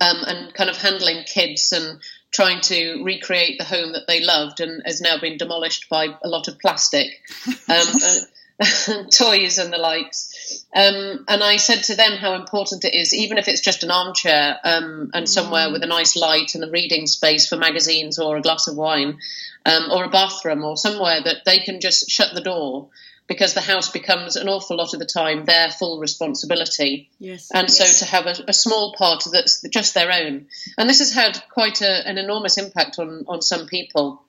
um, 0.00 0.16
and 0.26 0.54
kind 0.54 0.70
of 0.70 0.78
handling 0.78 1.24
kids 1.24 1.70
and 1.70 2.00
trying 2.30 2.62
to 2.62 3.04
recreate 3.04 3.58
the 3.58 3.64
home 3.64 3.92
that 3.92 4.06
they 4.08 4.24
loved 4.24 4.60
and 4.60 4.82
has 4.86 5.02
now 5.02 5.20
been 5.20 5.36
demolished 5.36 5.90
by 5.90 6.16
a 6.24 6.28
lot 6.28 6.48
of 6.48 6.58
plastic. 6.58 7.20
Um, 7.68 7.86
toys 9.12 9.58
and 9.58 9.72
the 9.72 9.78
likes. 9.78 10.64
Um, 10.74 11.24
and 11.28 11.42
I 11.42 11.56
said 11.56 11.82
to 11.84 11.96
them 11.96 12.12
how 12.12 12.34
important 12.34 12.84
it 12.84 12.94
is, 12.94 13.12
even 13.12 13.38
if 13.38 13.48
it's 13.48 13.60
just 13.60 13.82
an 13.82 13.90
armchair 13.90 14.58
um, 14.64 15.10
and 15.12 15.28
somewhere 15.28 15.68
mm. 15.68 15.72
with 15.72 15.82
a 15.82 15.88
nice 15.88 16.16
light 16.16 16.54
and 16.54 16.62
a 16.62 16.70
reading 16.70 17.06
space 17.06 17.48
for 17.48 17.56
magazines 17.56 18.18
or 18.18 18.36
a 18.36 18.42
glass 18.42 18.68
of 18.68 18.76
wine 18.76 19.18
um, 19.66 19.90
or 19.90 20.04
a 20.04 20.10
bathroom 20.10 20.64
or 20.64 20.76
somewhere 20.76 21.20
that 21.22 21.44
they 21.44 21.58
can 21.58 21.80
just 21.80 22.08
shut 22.10 22.34
the 22.34 22.40
door 22.40 22.90
because 23.26 23.54
the 23.54 23.60
house 23.60 23.90
becomes 23.90 24.36
an 24.36 24.48
awful 24.48 24.76
lot 24.76 24.92
of 24.92 25.00
the 25.00 25.06
time 25.06 25.44
their 25.46 25.70
full 25.70 25.98
responsibility. 25.98 27.08
Yes. 27.18 27.50
And 27.52 27.68
yes. 27.68 27.78
so 27.78 28.04
to 28.04 28.10
have 28.10 28.26
a, 28.26 28.44
a, 28.48 28.52
small 28.52 28.94
part 28.98 29.24
that's 29.32 29.62
just 29.62 29.94
their 29.94 30.12
own. 30.12 30.46
And 30.76 30.88
this 30.90 30.98
has 30.98 31.12
had 31.12 31.42
quite 31.50 31.80
a, 31.80 32.06
an 32.06 32.18
enormous 32.18 32.58
impact 32.58 32.98
on, 32.98 33.24
on 33.26 33.40
some 33.40 33.66
people 33.66 34.22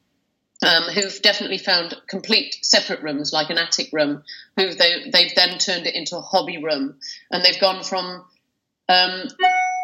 um, 0.64 0.84
who've 0.84 1.22
definitely 1.22 1.58
found 1.58 1.96
complete 2.08 2.58
separate 2.62 3.02
rooms, 3.02 3.34
like 3.34 3.50
an 3.50 3.58
attic 3.58 3.90
room, 3.92 4.24
who 4.56 4.74
they, 4.74 5.10
they've 5.12 5.36
then 5.36 5.58
turned 5.58 5.86
it 5.86 5.96
into 5.96 6.18
a 6.18 6.22
hobby 6.22 6.64
room. 6.64 6.96
And 7.32 7.44
they've 7.44 7.60
gone 7.60 7.84
from, 7.84 8.24
um, 8.88 9.28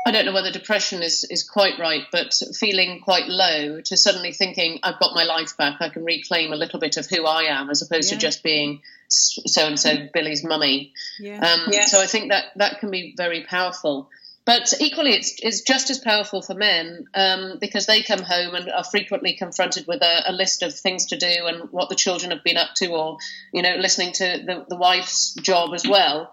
I 0.06 0.12
don't 0.12 0.26
know 0.26 0.34
whether 0.34 0.52
depression 0.52 1.04
is, 1.04 1.26
is 1.30 1.48
quite 1.48 1.78
right, 1.78 2.04
but 2.12 2.34
feeling 2.56 3.02
quite 3.02 3.28
low 3.28 3.82
to 3.82 3.98
suddenly 3.98 4.32
thinking, 4.32 4.80
I've 4.82 5.00
got 5.00 5.14
my 5.14 5.24
life 5.24 5.58
back. 5.58 5.82
I 5.82 5.90
can 5.90 6.06
reclaim 6.06 6.54
a 6.54 6.56
little 6.56 6.80
bit 6.80 6.98
of 6.98 7.06
who 7.08 7.26
I 7.26 7.44
am 7.44 7.70
as 7.70 7.82
opposed 7.82 8.10
yeah. 8.12 8.18
to 8.18 8.22
just 8.22 8.44
being 8.44 8.82
so 9.10 9.68
and 9.68 9.80
so 9.80 10.08
Billy's 10.14 10.44
mummy. 10.44 10.94
Yeah. 11.20 11.46
Um, 11.46 11.68
yes. 11.72 11.92
So 11.92 12.02
I 12.02 12.08
think 12.08 12.32
that 12.32 12.46
that 12.56 12.80
can 12.80 12.92
be 12.92 13.14
very 13.16 13.44
powerful. 13.44 14.10
But 14.44 14.74
equally, 14.80 15.12
it's, 15.12 15.36
it's 15.42 15.62
just 15.62 15.92
as 15.92 16.00
powerful 16.00 16.42
for 16.42 16.56
men 16.56 17.06
um, 17.14 17.58
because 17.62 17.86
they 17.86 18.02
come 18.02 18.24
home 18.24 18.56
and 18.56 18.72
are 18.72 18.84
frequently 18.84 19.34
confronted 19.34 19.86
with 19.88 20.02
a, 20.02 20.32
a, 20.32 20.34
list 20.34 20.64
of 20.64 20.74
things 20.74 21.08
to 21.08 21.18
do 21.18 21.46
and 21.46 21.70
what 21.70 21.90
the 21.90 21.96
children 21.96 22.32
have 22.32 22.44
been 22.44 22.58
up 22.58 22.74
to, 22.78 22.88
or 22.88 23.18
you 23.54 23.62
know, 23.62 23.76
listening 23.76 24.14
to 24.14 24.44
the, 24.46 24.66
the 24.68 24.78
wife's 24.78 25.36
job 25.36 25.74
as 25.76 25.88
well. 25.88 26.32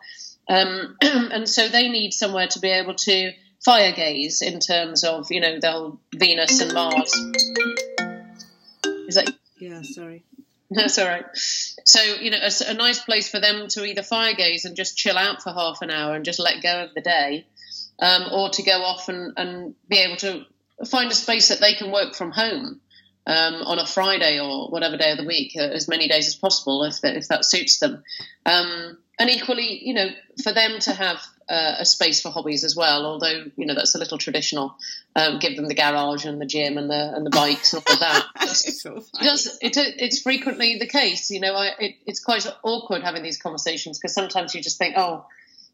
Um, 0.48 0.96
and 1.02 1.48
so 1.48 1.68
they 1.68 1.88
need 1.88 2.14
somewhere 2.14 2.46
to 2.48 2.60
be 2.60 2.70
able 2.70 2.94
to 2.94 3.32
fire 3.62 3.92
gaze 3.92 4.40
in 4.40 4.60
terms 4.60 5.04
of 5.04 5.26
you 5.30 5.40
know 5.40 5.58
they'll 5.60 6.00
Venus 6.14 6.62
and 6.62 6.72
Mars. 6.72 7.12
Is 9.06 9.16
that? 9.16 9.30
Yeah, 9.58 9.82
sorry. 9.82 10.24
That's 10.70 10.98
all 10.98 11.06
right. 11.06 11.24
So, 11.34 12.00
you 12.02 12.30
know, 12.30 12.38
a, 12.42 12.70
a, 12.70 12.74
nice 12.74 13.00
place 13.00 13.30
for 13.30 13.40
them 13.40 13.68
to 13.68 13.84
either 13.84 14.02
fire 14.02 14.34
gaze 14.34 14.66
and 14.66 14.76
just 14.76 14.98
chill 14.98 15.16
out 15.16 15.42
for 15.42 15.50
half 15.50 15.80
an 15.80 15.90
hour 15.90 16.14
and 16.14 16.26
just 16.26 16.38
let 16.38 16.62
go 16.62 16.84
of 16.84 16.94
the 16.94 17.00
day, 17.00 17.46
um, 17.98 18.24
or 18.32 18.50
to 18.50 18.62
go 18.62 18.82
off 18.82 19.08
and, 19.08 19.32
and 19.36 19.74
be 19.88 19.98
able 19.98 20.16
to 20.16 20.44
find 20.86 21.10
a 21.10 21.14
space 21.14 21.48
that 21.48 21.60
they 21.60 21.74
can 21.74 21.90
work 21.90 22.14
from 22.14 22.30
home 22.30 22.80
um, 23.26 23.54
on 23.54 23.78
a 23.78 23.86
Friday 23.86 24.40
or 24.40 24.68
whatever 24.70 24.96
day 24.96 25.12
of 25.12 25.18
the 25.18 25.26
week, 25.26 25.52
uh, 25.56 25.62
as 25.62 25.88
many 25.88 26.08
days 26.08 26.26
as 26.26 26.34
possible, 26.34 26.84
if 26.84 27.00
that, 27.02 27.16
if 27.16 27.28
that 27.28 27.44
suits 27.44 27.78
them. 27.78 28.02
Um, 28.46 28.98
and 29.18 29.28
equally, 29.28 29.84
you 29.84 29.94
know, 29.94 30.08
for 30.42 30.52
them 30.52 30.78
to 30.80 30.92
have 30.92 31.20
uh, 31.48 31.76
a 31.78 31.84
space 31.84 32.20
for 32.20 32.30
hobbies 32.30 32.62
as 32.62 32.76
well. 32.76 33.06
Although 33.06 33.46
you 33.56 33.66
know 33.66 33.74
that's 33.74 33.94
a 33.94 33.98
little 33.98 34.18
traditional. 34.18 34.76
Um, 35.16 35.38
give 35.40 35.56
them 35.56 35.66
the 35.66 35.74
garage 35.74 36.24
and 36.24 36.40
the 36.40 36.46
gym 36.46 36.78
and 36.78 36.88
the 36.88 37.14
and 37.14 37.26
the 37.26 37.30
bikes 37.30 37.72
and 37.72 37.82
all 37.86 37.94
of 37.94 38.00
that. 38.00 38.26
it's, 38.42 38.82
so 38.82 39.02
it, 39.60 39.76
it's 39.76 40.22
frequently 40.22 40.78
the 40.78 40.86
case. 40.86 41.30
You 41.30 41.40
know, 41.40 41.54
I, 41.54 41.72
it, 41.80 41.96
it's 42.06 42.20
quite 42.20 42.46
awkward 42.62 43.02
having 43.02 43.22
these 43.22 43.38
conversations 43.38 43.98
because 43.98 44.14
sometimes 44.14 44.54
you 44.54 44.60
just 44.60 44.78
think, 44.78 44.94
oh, 44.96 45.26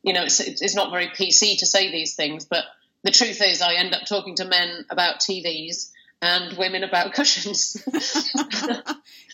you 0.05 0.12
know, 0.12 0.25
it's, 0.25 0.40
it's 0.40 0.75
not 0.75 0.93
very 0.93 1.09
PC 1.09 1.59
to 1.59 1.67
say 1.67 1.90
these 1.90 2.14
things, 2.14 2.45
but 2.45 2.64
the 3.03 3.11
truth 3.11 3.43
is, 3.43 3.62
I 3.62 3.75
end 3.75 3.95
up 3.95 4.03
talking 4.07 4.37
to 4.37 4.45
men 4.45 4.85
about 4.90 5.21
TVs 5.21 5.90
and 6.23 6.57
women 6.57 6.85
about 6.85 7.12
cushions. 7.12 7.83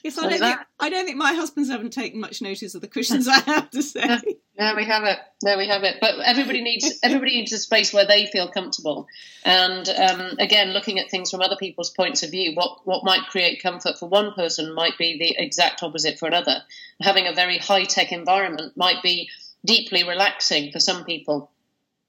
yes, 0.02 0.18
I 0.18 0.28
don't, 0.28 0.38
think, 0.38 0.58
I 0.80 0.90
don't 0.90 1.06
think 1.06 1.16
my 1.16 1.34
husband's 1.34 1.70
haven't 1.70 1.92
taken 1.92 2.20
much 2.20 2.42
notice 2.42 2.74
of 2.74 2.80
the 2.80 2.88
cushions. 2.88 3.28
I 3.28 3.38
have 3.40 3.70
to 3.70 3.82
say. 3.82 4.18
There 4.60 4.76
we 4.76 4.84
have 4.84 5.04
it. 5.04 5.18
There 5.40 5.56
we 5.56 5.68
have 5.68 5.84
it. 5.84 5.96
But 6.02 6.16
everybody 6.22 6.60
needs 6.60 7.00
everybody 7.02 7.38
needs 7.38 7.52
a 7.54 7.56
space 7.56 7.94
where 7.94 8.04
they 8.04 8.26
feel 8.26 8.50
comfortable. 8.50 9.08
And 9.42 9.88
um, 9.88 10.32
again, 10.38 10.74
looking 10.74 10.98
at 10.98 11.10
things 11.10 11.30
from 11.30 11.40
other 11.40 11.56
people's 11.56 11.88
points 11.88 12.22
of 12.22 12.30
view, 12.30 12.52
what 12.54 12.80
what 12.84 13.02
might 13.02 13.28
create 13.30 13.62
comfort 13.62 13.98
for 13.98 14.06
one 14.06 14.34
person 14.34 14.74
might 14.74 14.98
be 14.98 15.16
the 15.18 15.42
exact 15.42 15.82
opposite 15.82 16.18
for 16.18 16.28
another. 16.28 16.62
Having 17.00 17.26
a 17.28 17.32
very 17.32 17.56
high 17.56 17.84
tech 17.84 18.12
environment 18.12 18.76
might 18.76 19.02
be 19.02 19.30
deeply 19.64 20.04
relaxing 20.04 20.72
for 20.72 20.80
some 20.80 21.04
people 21.04 21.50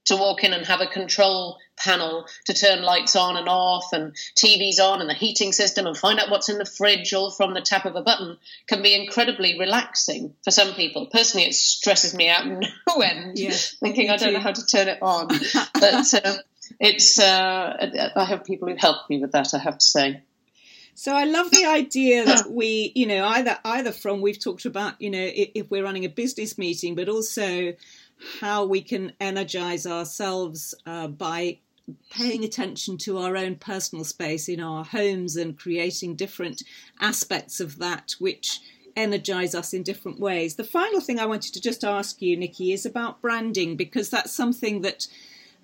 to 0.06 0.16
walk 0.16 0.44
in 0.44 0.54
and 0.54 0.66
have 0.66 0.82
a 0.82 0.88
control 0.88 1.58
panel 1.78 2.26
to 2.46 2.54
turn 2.54 2.82
lights 2.82 3.16
on 3.16 3.38
and 3.38 3.48
off 3.48 3.94
and 3.94 4.14
TVs 4.36 4.80
on 4.80 5.00
and 5.00 5.10
the 5.10 5.14
heating 5.14 5.52
system 5.52 5.86
and 5.86 5.96
find 5.96 6.20
out 6.20 6.30
what's 6.30 6.50
in 6.50 6.58
the 6.58 6.66
fridge 6.66 7.14
all 7.14 7.32
from 7.32 7.54
the 7.54 7.62
tap 7.62 7.86
of 7.86 7.96
a 7.96 8.02
button 8.02 8.38
can 8.68 8.82
be 8.82 8.96
incredibly 8.96 9.60
relaxing 9.60 10.34
for 10.44 10.52
some 10.52 10.74
people. 10.74 11.08
Personally, 11.08 11.48
it 11.48 11.54
stresses 11.54 12.16
me 12.16 12.30
out 12.30 12.46
no 12.88 13.02
end, 13.02 13.38
yes, 13.38 13.76
thinking 13.80 14.10
I 14.10 14.18
don't 14.18 14.34
know 14.34 14.40
how 14.40 14.52
to 14.52 14.66
turn 14.66 14.88
it 14.88 15.00
on. 15.02 15.28
but 15.74 16.14
uh, 16.14 16.38
it's 16.80 17.20
uh, 17.20 18.12
I 18.16 18.26
have 18.26 18.44
people 18.44 18.70
who 18.70 18.76
help 18.76 19.10
me 19.10 19.20
with 19.20 19.34
that. 19.34 19.54
I 19.54 19.60
have 19.60 19.78
to 19.78 19.86
say. 19.86 20.22
So 20.94 21.14
I 21.14 21.26
love 21.26 21.52
the 21.52 21.66
idea 21.66 22.26
that 22.26 22.52
we, 22.52 22.92
you 22.96 23.08
know, 23.08 23.26
either 23.26 23.58
either 23.64 23.92
from 23.92 24.22
we've 24.22 24.40
talked 24.40 24.66
about, 24.66 25.02
you 25.02 25.10
know, 25.10 25.20
if, 25.20 25.50
if 25.56 25.72
we're 25.72 25.84
running 25.84 26.06
a 26.06 26.10
business 26.10 26.58
meeting, 26.58 26.96
but 26.96 27.10
also 27.10 27.74
how 28.40 28.66
we 28.66 28.82
can 28.82 29.14
energize 29.20 29.88
ourselves 29.88 30.76
uh, 30.86 31.08
by 31.08 31.58
paying 32.10 32.44
attention 32.44 32.98
to 32.98 33.18
our 33.18 33.36
own 33.36 33.56
personal 33.56 34.06
space 34.06 34.48
in 34.48 34.62
our 34.62 34.86
homes 34.86 35.36
and 35.36 35.58
creating 35.58 36.16
different 36.16 36.64
aspects 37.00 37.60
of 37.60 37.80
that 37.80 38.16
which 38.20 38.60
energize 38.96 39.56
us 39.56 39.74
in 39.74 39.84
different 39.84 40.20
ways. 40.20 40.56
The 40.56 40.64
final 40.64 41.00
thing 41.00 41.20
I 41.20 41.26
wanted 41.26 41.54
to 41.54 41.62
just 41.62 41.84
ask 41.84 42.22
you, 42.22 42.38
Niki, 42.38 42.74
is 42.74 42.86
about 42.86 43.22
branding 43.22 43.76
because 43.76 44.10
that's 44.10 44.34
something 44.34 44.82
that 44.82 45.08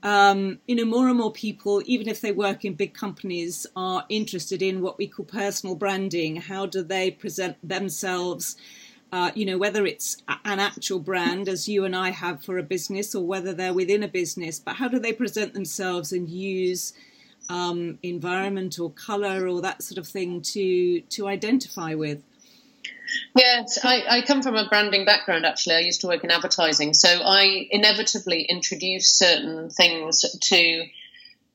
um, 0.04 0.60
you 0.68 0.76
know 0.76 0.86
more 0.86 1.08
and 1.10 1.18
more 1.18 1.32
people, 1.32 1.82
even 1.86 2.08
if 2.08 2.22
they 2.22 2.32
work 2.32 2.64
in 2.64 2.74
big 2.74 2.94
companies, 2.94 3.66
are 3.76 4.06
interested 4.10 4.62
in 4.62 4.82
what 4.82 4.98
we 4.98 5.08
call 5.08 5.26
personal 5.26 5.76
branding. 5.76 6.38
How 6.38 6.66
do 6.66 6.84
they 6.84 7.12
present 7.12 7.58
themselves? 7.68 8.56
Uh, 9.12 9.32
you 9.36 9.46
know, 9.46 9.58
whether 9.58 9.86
it's 9.86 10.18
an 10.44 10.60
actual 10.60 11.00
brand 11.00 11.48
as 11.48 11.70
you 11.70 11.86
and 11.86 11.96
I 11.96 12.10
have 12.10 12.44
for 12.44 12.58
a 12.58 12.64
business 12.64 13.16
or 13.16 13.26
whether 13.26 13.54
they're 13.54 13.74
within 13.74 14.04
a 14.04 14.08
business, 14.08 14.60
but 14.60 14.76
how 14.76 14.90
do 14.90 15.00
they 15.00 15.14
present 15.14 15.54
themselves 15.54 16.12
and 16.12 16.28
use 16.28 16.92
um, 17.48 18.00
environment 18.04 18.78
or 18.80 18.92
color 18.92 19.48
or 19.48 19.62
that 19.62 19.82
sort 19.82 19.98
of 19.98 20.08
thing 20.08 20.42
to 20.42 21.02
to 21.02 21.28
identify 21.28 21.94
with? 21.96 22.22
Yes, 23.36 23.80
I, 23.84 24.04
I, 24.10 24.22
come 24.22 24.42
from 24.42 24.56
a 24.56 24.68
branding 24.68 25.06
background 25.06 25.46
actually. 25.46 25.76
I 25.76 25.80
used 25.80 26.02
to 26.02 26.08
work 26.08 26.24
in 26.24 26.32
advertising. 26.32 26.94
So 26.94 27.10
I 27.10 27.68
inevitably 27.72 28.44
introduce 28.44 29.18
certain 29.18 29.70
things 29.70 30.22
to 30.22 30.86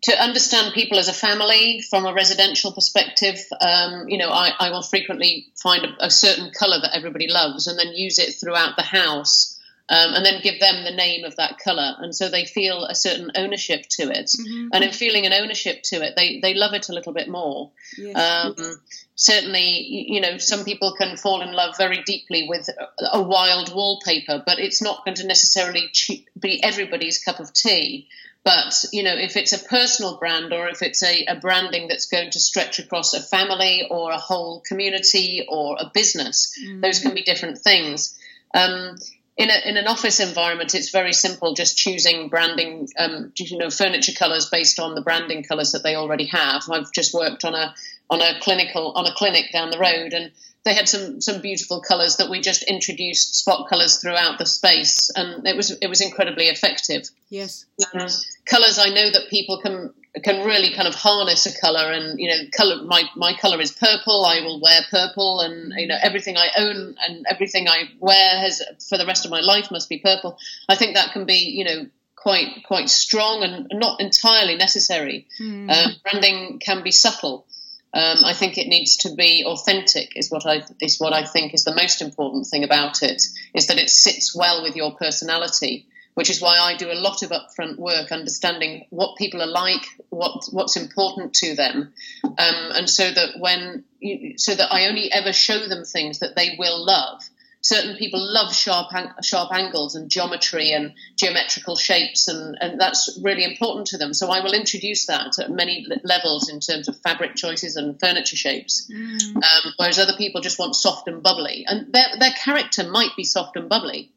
to 0.03 0.21
understand 0.21 0.75
people 0.75 0.99
as 0.99 1.09
a 1.09 1.13
family 1.13 1.81
from 1.89 2.07
a 2.07 2.13
residential 2.13 2.73
perspective, 2.73 3.39
um, 3.61 4.09
you 4.09 4.19
know, 4.19 4.31
I, 4.31 4.51
I, 4.59 4.71
will 4.71 4.83
frequently 4.83 5.47
find 5.55 5.85
a, 5.85 6.07
a, 6.07 6.11
certain 6.11 6.51
colour 6.51 6.81
that 6.81 6.97
everybody 6.97 7.29
loves 7.29 7.69
and 7.69 7.79
then 7.79 7.93
use 7.95 8.19
it 8.19 8.35
throughout 8.35 8.75
the 8.75 8.83
house 8.83 9.61
um, 9.89 10.15
and 10.15 10.25
then 10.25 10.41
give 10.43 10.61
them 10.61 10.85
the 10.85 10.95
name 10.95 11.25
of 11.25 11.37
that 11.37 11.59
colour. 11.59 11.95
And 11.99 12.15
so 12.15 12.29
they 12.29 12.45
feel 12.45 12.85
a 12.85 12.95
certain 12.95 13.33
ownership 13.35 13.83
to 13.91 14.05
it. 14.05 14.27
Mm-hmm. 14.27 14.69
And 14.73 14.85
in 14.85 14.93
feeling 14.93 15.27
an 15.27 15.33
ownership 15.33 15.83
to 15.85 15.97
it, 15.97 16.15
they, 16.17 16.41
they 16.41 16.55
love 16.55 16.73
it 16.73 16.89
a 16.89 16.93
little 16.93 17.13
bit 17.13 17.29
more. 17.29 17.73
Yes. 17.99 18.17
Um, 18.17 18.81
certainly, 19.15 19.85
you 20.09 20.21
know, 20.21 20.39
some 20.39 20.65
people 20.65 20.95
can 20.97 21.17
fall 21.17 21.43
in 21.43 21.53
love 21.53 21.77
very 21.77 22.03
deeply 22.03 22.47
with 22.49 22.69
a 23.13 23.23
wild 23.23 23.75
wallpaper, 23.75 24.43
but 24.47 24.59
it's 24.59 24.81
not 24.81 25.05
going 25.05 25.17
to 25.17 25.27
necessarily 25.27 25.91
be 26.39 26.63
everybody's 26.63 27.23
cup 27.23 27.41
of 27.41 27.53
tea. 27.53 28.09
But 28.45 28.85
you 28.93 29.05
know, 29.05 29.15
if 29.15 29.37
it's 29.37 29.53
a 29.53 29.59
personal 29.59 30.19
brand 30.19 30.53
or 30.53 30.69
if 30.69 30.83
it's 30.83 31.03
a, 31.03 31.27
a 31.27 31.37
branding 31.37 31.87
that's 31.87 32.07
going 32.07 32.31
to 32.31 32.41
stretch 32.41 32.81
across 32.81 33.15
a 33.15 33.21
family 33.21 33.87
or 33.89 34.11
a 34.11 34.19
whole 34.19 34.63
community 34.67 35.47
or 35.49 35.77
a 35.79 35.91
business, 35.95 36.53
mm. 36.61 36.81
those 36.83 36.99
can 36.99 37.15
be 37.15 37.23
different 37.23 37.59
things. 37.59 38.19
Um, 38.53 38.97
in, 39.43 39.51
a, 39.51 39.69
in 39.69 39.77
an 39.77 39.89
office 39.89 40.21
environment, 40.21 40.75
it's 40.75 40.91
very 40.91 41.13
simple, 41.13 41.55
just 41.55 41.77
choosing 41.77 42.29
branding, 42.29 42.89
um, 42.97 43.33
you 43.37 43.59
know, 43.59 43.71
furniture 43.71 44.13
colours 44.13 44.49
based 44.49 44.79
on 44.79 44.95
the 44.95 45.03
branding 45.03 45.43
colours 45.43 45.73
that 45.73 45.83
they 45.83 45.97
already 45.97 46.27
have. 46.27 46.63
I've 46.71 46.93
just 46.93 47.13
worked 47.13 47.45
on 47.45 47.55
a 47.55 47.75
on 48.09 48.21
a 48.21 48.39
clinical 48.41 48.93
on 48.93 49.07
a 49.07 49.15
clinic 49.15 49.51
down 49.53 49.71
the 49.71 49.79
road, 49.79 50.13
and 50.13 50.31
they 50.65 50.75
had 50.75 50.89
some 50.89 51.21
some 51.21 51.41
beautiful 51.41 51.81
colours 51.81 52.17
that 52.17 52.31
we 52.31 52.41
just 52.41 52.63
introduced 52.63 53.35
spot 53.35 53.69
colours 53.69 53.99
throughout 53.99 54.39
the 54.39 54.47
space, 54.47 55.11
and 55.17 55.47
it 55.47 55.57
was 55.57 55.71
it 55.71 55.89
was 55.89 56.01
incredibly 56.01 56.47
effective. 56.47 57.09
Yes, 57.29 57.67
um, 57.93 58.07
colours 58.47 58.79
I 58.79 58.91
know 58.91 59.11
that 59.11 59.29
people 59.29 59.61
can 59.61 59.93
can 60.21 60.45
really 60.45 60.75
kind 60.75 60.87
of 60.87 60.95
harness 60.95 61.47
a 61.47 61.61
color 61.61 61.91
and 61.91 62.21
you 62.21 62.29
know 62.29 62.37
color 62.55 62.83
my 62.85 63.05
my 63.17 63.35
color 63.35 63.61
is 63.61 63.73
purple 63.73 64.25
i 64.27 64.41
will 64.41 64.61
wear 64.61 64.81
purple 64.91 65.41
and 65.41 65.73
you 65.77 65.87
know 65.87 65.97
everything 66.03 66.37
i 66.37 66.49
own 66.57 66.95
and 67.07 67.25
everything 67.31 67.67
i 67.67 67.85
wear 67.99 68.39
has 68.39 68.63
for 68.89 68.99
the 68.99 69.07
rest 69.07 69.25
of 69.25 69.31
my 69.31 69.41
life 69.41 69.71
must 69.71 69.89
be 69.89 69.99
purple 69.99 70.37
i 70.69 70.75
think 70.75 70.95
that 70.95 71.13
can 71.13 71.25
be 71.25 71.55
you 71.57 71.65
know 71.65 71.87
quite 72.15 72.63
quite 72.67 72.91
strong 72.91 73.43
and 73.43 73.71
not 73.73 74.01
entirely 74.01 74.57
necessary 74.57 75.27
mm. 75.41 75.71
um, 75.71 75.93
branding 76.03 76.59
can 76.59 76.83
be 76.83 76.91
subtle 76.91 77.47
um, 77.95 78.25
I 78.25 78.33
think 78.33 78.57
it 78.57 78.69
needs 78.69 78.97
to 78.99 79.15
be 79.15 79.45
authentic. 79.47 80.17
Is 80.17 80.31
what 80.31 80.47
I 80.47 80.63
is 80.81 80.99
what 80.99 81.13
I 81.13 81.27
think 81.27 81.53
is 81.53 81.65
the 81.65 81.75
most 81.75 82.01
important 82.01 82.47
thing 82.47 82.65
about 82.65 83.03
it. 83.03 83.23
Is 83.53 83.67
that 83.67 83.77
it 83.77 83.91
sits 83.91 84.35
well 84.35 84.63
with 84.63 84.77
your 84.77 84.95
personality 84.95 85.87
which 86.15 86.31
is 86.31 86.41
why 86.41 86.59
I 86.59 86.77
do 86.77 86.91
a 86.91 86.95
lot 86.95 87.23
of 87.23 87.31
upfront 87.31 87.79
work 87.79 88.13
understanding 88.13 88.87
what 88.91 89.17
people 89.17 89.41
are 89.43 89.47
like, 89.47 89.87
what 90.11 90.45
what's 90.51 90.77
important 90.77 91.35
to 91.35 91.55
them, 91.55 91.93
um, 92.25 92.37
and 92.39 92.89
so 92.89 93.11
that 93.11 93.39
when 93.39 93.85
you, 94.01 94.37
so 94.37 94.55
that 94.55 94.73
I 94.73 94.89
only 94.89 95.11
ever 95.11 95.33
show 95.33 95.67
them 95.69 95.85
things 95.85 96.19
that 96.21 96.37
they 96.37 96.57
will 96.59 96.85
love. 96.85 97.23
Certain 97.65 97.95
people 97.97 98.19
love 98.21 98.53
sharp 98.53 98.89
sharp 99.23 99.53
angles 99.53 99.95
and 99.95 100.11
geometry 100.11 100.73
and 100.73 100.95
geometrical 101.17 101.77
shapes, 101.77 102.27
and, 102.27 102.59
and 102.61 102.81
that's 102.81 103.17
really 103.23 103.45
important 103.45 103.87
to 103.87 103.99
them. 103.99 104.13
So 104.13 104.31
I 104.33 104.43
will 104.43 104.53
introduce 104.53 105.07
that 105.07 105.39
at 105.39 105.49
many 105.49 105.87
levels 106.03 106.49
in 106.49 106.59
terms 106.59 106.89
of 106.89 106.99
fabric 107.03 107.37
choices 107.37 107.77
and 107.77 108.01
furniture 108.01 108.35
shapes. 108.35 108.91
Mm. 108.93 109.37
Um, 109.37 109.73
whereas 109.77 110.01
other 110.01 110.17
people 110.19 110.41
just 110.41 110.59
want 110.59 110.75
soft 110.75 111.07
and 111.07 111.23
bubbly, 111.23 111.65
and 111.69 111.93
their 111.93 112.07
their 112.19 112.33
character 112.33 112.83
might 112.83 113.15
be 113.17 113.23
soft 113.23 113.57
and 113.57 113.69
bubbly, 113.69 114.11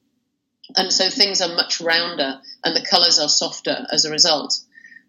and 0.77 0.91
so 0.91 1.09
things 1.09 1.41
are 1.41 1.55
much 1.55 1.81
rounder 1.81 2.39
and 2.63 2.75
the 2.75 2.85
colours 2.85 3.19
are 3.19 3.29
softer 3.29 3.85
as 3.91 4.05
a 4.05 4.11
result. 4.11 4.59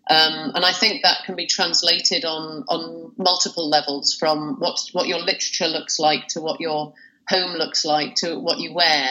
Um, 0.08 0.52
and 0.54 0.64
I 0.64 0.72
think 0.72 1.02
that 1.02 1.24
can 1.24 1.34
be 1.34 1.46
translated 1.46 2.24
on 2.24 2.64
on 2.68 3.12
multiple 3.16 3.68
levels, 3.68 4.14
from 4.14 4.60
what 4.60 4.78
what 4.92 5.08
your 5.08 5.18
literature 5.18 5.66
looks 5.66 5.98
like 5.98 6.28
to 6.28 6.40
what 6.40 6.60
your 6.60 6.94
home 7.28 7.52
looks 7.52 7.84
like 7.84 8.14
to 8.16 8.38
what 8.38 8.58
you 8.58 8.72
wear, 8.72 9.10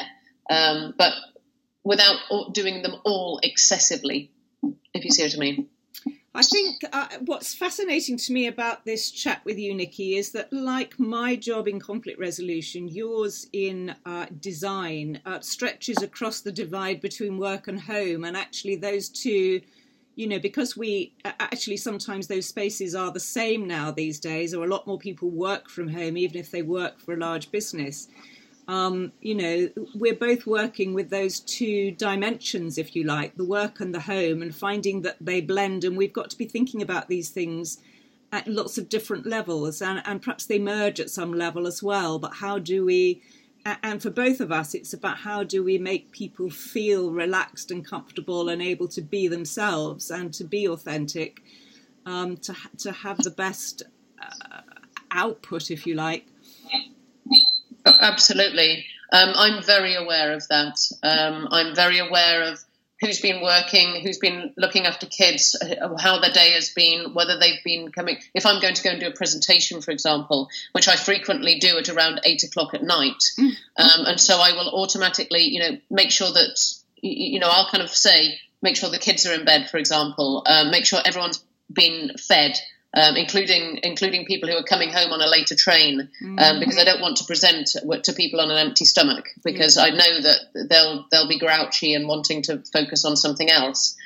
um, 0.50 0.94
but 0.98 1.14
without 1.84 2.18
doing 2.54 2.82
them 2.82 2.96
all 3.04 3.40
excessively. 3.44 4.32
If 4.94 5.04
you 5.04 5.12
see 5.12 5.24
what 5.24 5.36
I 5.36 5.38
mean. 5.38 5.68
I 6.36 6.42
think 6.42 6.84
uh, 6.92 7.08
what's 7.22 7.54
fascinating 7.54 8.18
to 8.18 8.34
me 8.34 8.48
about 8.48 8.84
this 8.84 9.10
chat 9.10 9.40
with 9.46 9.58
you, 9.58 9.74
Niki, 9.74 10.18
is 10.18 10.34
that 10.34 10.52
like 10.52 11.00
my 11.00 11.38
job 11.38 11.66
in 11.66 11.80
conflict 11.80 12.20
resolution, 12.20 12.90
yours 12.90 13.48
in 13.54 13.96
uh, 14.06 14.26
design 14.42 15.22
uh, 15.26 15.40
stretches 15.40 16.02
across 16.02 16.42
the 16.42 16.52
divide 16.52 17.00
between 17.00 17.38
work 17.38 17.70
and 17.70 17.80
home. 17.80 18.26
And 18.26 18.36
actually, 18.36 18.76
those 18.76 19.08
two, 19.08 19.62
you 20.16 20.28
know, 20.28 20.38
because 20.40 20.76
we 20.76 21.14
actually 21.24 21.78
sometimes 21.78 22.28
those 22.28 22.48
spaces 22.48 22.96
are 22.96 23.12
the 23.14 23.20
same 23.22 23.66
now 23.66 23.92
these 23.92 24.20
days, 24.20 24.54
or 24.54 24.66
a 24.66 24.68
lot 24.68 24.86
more 24.86 24.98
people 25.00 25.30
work 25.30 25.70
from 25.70 25.88
home, 25.88 26.18
even 26.18 26.36
if 26.38 26.52
they 26.52 26.64
work 26.64 27.00
for 27.00 27.14
a 27.14 27.18
large 27.18 27.50
business 27.50 28.10
um, 28.68 29.12
you 29.22 29.36
know, 29.36 29.70
we're 29.94 30.16
both 30.16 30.48
working 30.48 30.94
with 30.94 31.10
those 31.10 31.40
two 31.40 31.92
dimensions, 31.92 32.78
if 32.78 32.96
you 32.96 33.04
like, 33.04 33.36
the 33.38 33.46
work 33.46 33.80
and 33.80 33.94
the 33.94 34.00
home, 34.00 34.42
and 34.42 34.56
finding 34.56 35.04
that 35.04 35.18
they 35.22 35.42
blend. 35.42 35.84
And 35.84 35.96
we've 35.96 36.14
got 36.14 36.30
to 36.32 36.38
be 36.38 36.46
thinking 36.46 36.82
about 36.82 37.08
these 37.08 37.30
things 37.30 37.78
at 38.32 38.48
lots 38.48 38.78
of 38.78 38.90
different 38.90 39.26
levels, 39.26 39.82
and, 39.82 40.02
and 40.06 40.22
perhaps 40.22 40.46
they 40.46 40.60
merge 40.60 41.00
at 41.00 41.12
some 41.12 41.34
level 41.34 41.68
as 41.68 41.84
well. 41.84 42.18
But 42.18 42.34
how 42.34 42.58
do 42.58 42.84
we, 42.84 43.22
and 43.66 44.02
for 44.02 44.10
both 44.10 44.42
of 44.42 44.52
us, 44.52 44.74
it's 44.74 44.94
about 44.94 45.18
how 45.18 45.44
do 45.44 45.64
we 45.64 45.78
make 45.78 46.12
people 46.12 46.50
feel 46.50 47.12
relaxed 47.12 47.70
and 47.70 47.86
comfortable 47.86 48.50
and 48.50 48.62
able 48.62 48.88
to 48.90 49.02
be 49.02 49.28
themselves 49.28 50.10
and 50.10 50.34
to 50.34 50.44
be 50.44 50.68
authentic, 50.68 51.44
um, 52.06 52.38
to, 52.38 52.56
to 52.80 52.92
have 52.92 53.18
the 53.20 53.32
best 53.32 53.84
uh, 54.20 54.62
output, 55.12 55.70
if 55.70 55.86
you 55.86 55.94
like. 55.94 56.26
Absolutely. 57.86 58.86
Um, 59.12 59.34
I'm 59.36 59.64
very 59.64 59.96
aware 59.96 60.34
of 60.34 60.48
that. 60.48 60.78
Um, 61.04 61.48
I'm 61.52 61.76
very 61.76 62.00
aware 62.00 62.44
of 62.44 62.60
who's 63.02 63.20
been 63.20 63.42
working, 63.42 64.02
who's 64.02 64.18
been 64.18 64.54
looking 64.58 64.86
after 64.86 65.06
kids, 65.06 65.56
uh, 65.62 65.96
how 65.98 66.20
their 66.20 66.32
day 66.32 66.52
has 66.54 66.70
been, 66.70 67.14
whether 67.14 67.38
they've 67.38 67.64
been 67.64 67.92
coming. 67.92 68.18
If 68.34 68.46
I'm 68.46 68.62
going 68.62 68.74
to 68.74 68.84
go 68.84 68.92
and 68.92 69.00
do 69.00 69.08
a 69.08 69.14
presentation, 69.14 69.82
for 69.82 69.92
example, 69.92 70.50
which 70.72 70.88
I 70.88 70.96
frequently 70.96 71.60
do 71.60 71.78
at 71.78 71.90
around 71.90 72.22
eight 72.24 72.44
o'clock 72.44 72.74
at 72.74 72.84
night, 72.84 73.22
mm. 73.38 73.52
um, 73.78 74.06
and 74.06 74.20
so 74.20 74.38
I 74.40 74.54
will 74.54 74.82
automatically, 74.82 75.44
you 75.44 75.60
know, 75.60 75.78
make 75.90 76.12
sure 76.12 76.32
that, 76.32 76.58
you 77.02 77.40
know, 77.40 77.50
I'll 77.50 77.70
kind 77.70 77.84
of 77.84 77.90
say, 77.90 78.40
make 78.62 78.76
sure 78.76 78.90
the 78.90 78.98
kids 78.98 79.26
are 79.26 79.34
in 79.34 79.46
bed, 79.46 79.70
for 79.70 79.78
example, 79.78 80.44
uh, 80.46 80.70
make 80.72 80.86
sure 80.86 81.00
everyone's 81.04 81.44
been 81.72 82.12
fed 82.18 82.58
um, 82.96 83.18
including 83.18 83.80
including 83.84 84.26
people 84.26 84.50
who 84.50 84.56
are 84.56 84.64
coming 84.64 84.90
home 84.90 85.12
on 85.12 85.22
a 85.22 85.28
later 85.28 85.56
train, 85.56 86.00
um, 86.00 86.08
mm-hmm. 86.38 86.60
because 86.60 86.78
I 86.78 86.86
don't 86.86 87.02
want 87.02 87.18
to 87.18 87.26
present 87.26 87.68
to 88.04 88.14
people 88.14 88.40
on 88.40 88.52
an 88.52 88.58
empty 88.58 88.86
stomach 88.86 89.28
because 89.44 89.78
I 89.78 89.90
know 89.90 90.22
that 90.22 90.68
they'll 90.70 91.06
they'll 91.12 91.28
be 91.28 91.40
grouchy 91.40 91.94
and 91.94 92.08
wanting 92.08 92.42
to 92.44 92.64
focus 92.72 93.04
on 93.06 93.18
something 93.18 93.50
else. 93.50 93.98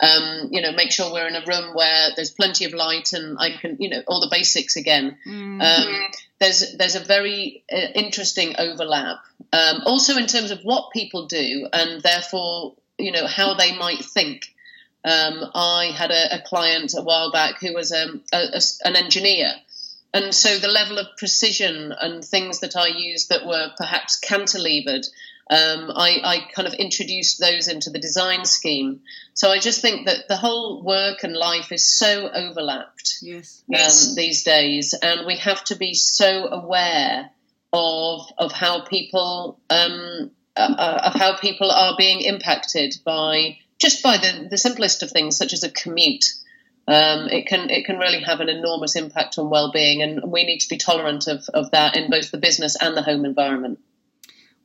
Um, 0.00 0.48
you 0.52 0.62
know, 0.62 0.72
make 0.72 0.92
sure 0.92 1.12
we're 1.12 1.26
in 1.26 1.34
a 1.34 1.44
room 1.44 1.74
where 1.74 2.10
there's 2.14 2.30
plenty 2.30 2.64
of 2.64 2.72
light 2.72 3.12
and 3.12 3.36
I 3.38 3.50
can, 3.50 3.78
you 3.80 3.90
know, 3.90 4.00
all 4.06 4.20
the 4.20 4.28
basics 4.30 4.76
again. 4.76 5.18
Mm-hmm. 5.26 5.60
Um, 5.60 6.06
there's 6.38 6.76
there's 6.76 6.94
a 6.94 7.00
very 7.00 7.64
uh, 7.70 7.90
interesting 7.94 8.54
overlap, 8.58 9.18
um, 9.52 9.82
also 9.84 10.16
in 10.16 10.26
terms 10.26 10.52
of 10.52 10.60
what 10.62 10.92
people 10.92 11.26
do 11.26 11.68
and 11.72 12.00
therefore, 12.00 12.76
you 12.96 13.12
know, 13.12 13.26
how 13.26 13.54
they 13.54 13.76
might 13.76 14.04
think. 14.04 14.54
Um, 15.04 15.50
I 15.54 15.92
had 15.96 16.10
a, 16.10 16.36
a, 16.36 16.42
client 16.42 16.92
a 16.96 17.02
while 17.02 17.30
back 17.30 17.60
who 17.60 17.72
was 17.72 17.92
um, 17.92 18.22
a, 18.32 18.38
a, 18.54 18.60
an 18.84 18.96
engineer. 18.96 19.54
And 20.12 20.34
so 20.34 20.58
the 20.58 20.68
level 20.68 20.98
of 20.98 21.16
precision 21.16 21.92
and 21.92 22.24
things 22.24 22.60
that 22.60 22.76
I 22.76 22.88
used 22.88 23.28
that 23.28 23.46
were 23.46 23.70
perhaps 23.76 24.18
cantilevered, 24.18 25.06
um, 25.50 25.92
I, 25.94 26.20
I, 26.24 26.52
kind 26.52 26.66
of 26.66 26.74
introduced 26.74 27.38
those 27.40 27.68
into 27.68 27.90
the 27.90 27.98
design 27.98 28.44
scheme. 28.44 29.00
So 29.34 29.50
I 29.50 29.58
just 29.58 29.80
think 29.80 30.06
that 30.06 30.28
the 30.28 30.36
whole 30.36 30.82
work 30.82 31.24
and 31.24 31.34
life 31.34 31.72
is 31.72 31.86
so 31.86 32.28
overlapped 32.28 33.18
yes. 33.22 33.62
Um, 33.62 33.74
yes. 33.74 34.14
these 34.14 34.42
days, 34.44 34.94
and 34.94 35.26
we 35.26 35.36
have 35.36 35.62
to 35.64 35.76
be 35.76 35.94
so 35.94 36.48
aware 36.48 37.30
of 37.72 38.32
of 38.38 38.52
how 38.52 38.80
people 38.80 39.58
um, 39.70 40.30
uh, 40.56 40.74
uh 40.78 41.00
of 41.04 41.14
how 41.14 41.36
people 41.36 41.70
are 41.70 41.94
being 41.96 42.20
impacted 42.20 42.96
by 43.04 43.58
just 43.78 44.02
by 44.02 44.16
the, 44.18 44.48
the 44.50 44.58
simplest 44.58 45.02
of 45.02 45.10
things, 45.10 45.36
such 45.36 45.52
as 45.52 45.62
a 45.62 45.70
commute. 45.70 46.24
Um, 46.86 47.28
it 47.28 47.46
can 47.46 47.68
it 47.68 47.84
can 47.84 47.98
really 47.98 48.20
have 48.22 48.40
an 48.40 48.48
enormous 48.48 48.96
impact 48.96 49.38
on 49.38 49.50
well-being, 49.50 50.02
and 50.02 50.32
we 50.32 50.44
need 50.44 50.60
to 50.60 50.68
be 50.68 50.78
tolerant 50.78 51.26
of, 51.26 51.46
of 51.52 51.70
that 51.72 51.96
in 51.96 52.10
both 52.10 52.30
the 52.30 52.38
business 52.38 52.76
and 52.80 52.96
the 52.96 53.02
home 53.02 53.24
environment. 53.24 53.78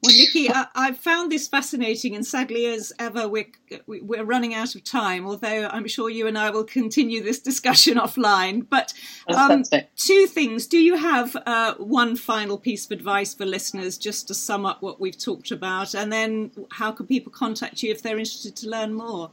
Well, 0.03 0.11
Niki, 0.11 0.51
I, 0.75 0.87
have 0.87 0.97
found 0.97 1.31
this 1.31 1.47
fascinating, 1.47 2.13
and 2.13 2.25
sadly, 2.25 2.65
as 2.65 2.91
ever, 2.99 3.29
we're, 3.29 3.47
we're 3.87 4.25
running 4.25 4.53
out 4.53 4.75
of 4.75 4.83
time, 4.83 5.25
although 5.25 5.69
I'm 5.71 5.87
sure 5.87 6.09
you 6.09 6.27
and 6.27 6.37
I 6.37 6.49
will 6.49 6.65
continue 6.65 7.23
this 7.23 7.39
discussion 7.39 7.97
offline. 7.97 8.67
But 8.69 8.93
um, 9.29 9.63
two 9.95 10.27
things. 10.27 10.67
Do 10.67 10.77
you 10.77 10.97
have 10.97 11.37
uh, 11.45 11.75
one 11.75 12.17
final 12.17 12.57
piece 12.57 12.83
of 12.83 12.91
advice 12.91 13.33
for 13.33 13.45
listeners 13.45 13.97
just 13.97 14.27
to 14.27 14.33
sum 14.33 14.65
up 14.65 14.81
what 14.81 14.99
we've 14.99 15.17
talked 15.17 15.51
about? 15.51 15.95
And 15.95 16.11
then 16.11 16.51
how 16.71 16.91
can 16.91 17.07
people 17.07 17.31
contact 17.31 17.81
you 17.81 17.89
if 17.89 18.01
they're 18.01 18.19
interested 18.19 18.57
to 18.57 18.69
learn 18.69 18.93
more? 18.93 19.31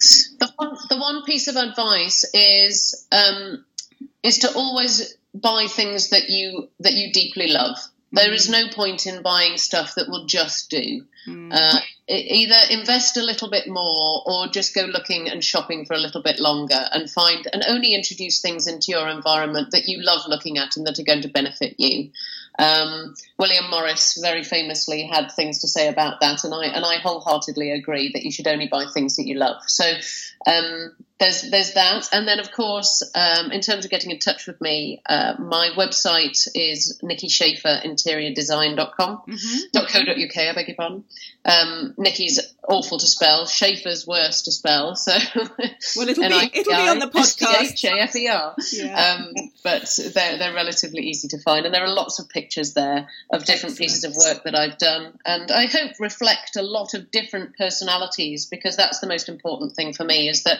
The 0.00 0.52
one, 0.56 0.76
the 0.90 0.98
one 0.98 1.22
piece 1.24 1.46
of 1.46 1.54
advice 1.54 2.28
is 2.34 3.06
um, 3.12 3.64
is 4.24 4.38
to 4.40 4.52
always 4.52 5.16
buy 5.32 5.68
things 5.68 6.10
that 6.10 6.28
you 6.28 6.70
that 6.80 6.94
you 6.94 7.12
deeply 7.12 7.52
love. 7.52 7.76
There 8.12 8.32
is 8.32 8.48
no 8.48 8.68
point 8.68 9.06
in 9.06 9.22
buying 9.22 9.56
stuff 9.58 9.96
that 9.96 10.08
will 10.08 10.26
just 10.26 10.70
do. 10.70 11.04
Mm. 11.26 11.52
Uh, 11.52 11.80
either 12.08 12.56
invest 12.70 13.16
a 13.16 13.22
little 13.22 13.50
bit 13.50 13.66
more 13.66 14.22
or 14.24 14.46
just 14.48 14.74
go 14.74 14.82
looking 14.82 15.28
and 15.28 15.42
shopping 15.42 15.84
for 15.84 15.94
a 15.94 15.98
little 15.98 16.22
bit 16.22 16.38
longer 16.38 16.88
and 16.92 17.10
find 17.10 17.48
and 17.52 17.64
only 17.66 17.94
introduce 17.94 18.40
things 18.40 18.68
into 18.68 18.92
your 18.92 19.08
environment 19.08 19.72
that 19.72 19.88
you 19.88 20.00
love 20.00 20.22
looking 20.28 20.56
at 20.56 20.76
and 20.76 20.86
that 20.86 21.00
are 21.00 21.04
going 21.04 21.22
to 21.22 21.28
benefit 21.28 21.74
you. 21.78 22.10
Um, 22.58 23.14
William 23.38 23.68
Morris 23.70 24.18
very 24.22 24.42
famously 24.42 25.02
had 25.04 25.30
things 25.32 25.60
to 25.60 25.68
say 25.68 25.88
about 25.88 26.20
that, 26.20 26.44
and 26.44 26.54
I 26.54 26.66
and 26.66 26.84
I 26.84 26.98
wholeheartedly 26.98 27.70
agree 27.72 28.12
that 28.14 28.22
you 28.22 28.30
should 28.30 28.46
only 28.46 28.66
buy 28.66 28.86
things 28.86 29.16
that 29.16 29.26
you 29.26 29.34
love. 29.34 29.62
So 29.66 29.84
um, 30.46 30.92
there's 31.18 31.50
there's 31.50 31.72
that, 31.74 32.08
and 32.12 32.28
then 32.28 32.40
of 32.40 32.52
course, 32.52 33.02
um, 33.14 33.50
in 33.50 33.62
terms 33.62 33.86
of 33.86 33.90
getting 33.90 34.10
in 34.10 34.18
touch 34.18 34.46
with 34.46 34.60
me, 34.60 35.00
uh, 35.08 35.34
my 35.38 35.70
website 35.74 36.46
is 36.54 37.00
Niki 37.02 37.30
Schafer 37.30 37.82
interiordesign.com 37.82 39.22
mm-hmm. 39.26 39.58
.co.uk. 39.72 40.36
I 40.36 40.54
beg 40.54 40.68
your 40.68 40.76
pardon. 40.76 41.04
Um, 41.46 41.94
Niki's 41.98 42.40
awful 42.68 42.98
to 42.98 43.06
spell. 43.06 43.46
Schafer's 43.46 44.06
worse 44.06 44.42
to 44.42 44.52
spell. 44.52 44.94
So 44.94 45.12
well, 45.96 46.08
it'll 46.08 46.28
be 46.28 46.50
it'll 46.52 46.72
be 46.72 46.88
on 46.88 46.98
the 46.98 47.08
podcast. 47.08 47.62
H 47.62 47.84
A 47.84 48.00
F 48.00 48.16
E 48.16 48.28
R. 48.28 48.54
Um, 48.96 49.32
but 49.62 49.88
they're 50.14 50.38
they're 50.38 50.54
relatively 50.54 51.02
easy 51.02 51.28
to 51.28 51.38
find, 51.38 51.64
and 51.64 51.74
there 51.74 51.84
are 51.84 51.92
lots 51.92 52.18
of 52.18 52.28
pictures 52.28 52.74
there 52.74 53.08
of 53.30 53.44
different 53.44 53.72
Excellent. 53.72 53.78
pieces 53.78 54.04
of 54.04 54.14
work 54.16 54.44
that 54.44 54.54
I've 54.54 54.76
done, 54.78 55.18
and 55.24 55.50
I 55.50 55.66
hope 55.66 55.92
reflect 55.98 56.56
a 56.56 56.62
lot 56.62 56.94
of 56.94 57.10
different 57.10 57.56
personalities 57.56 58.46
because 58.46 58.76
that's 58.76 59.00
the 59.00 59.06
most 59.06 59.28
important 59.28 59.72
thing 59.72 59.92
for 59.94 60.04
me 60.04 60.28
is 60.28 60.42
that 60.42 60.58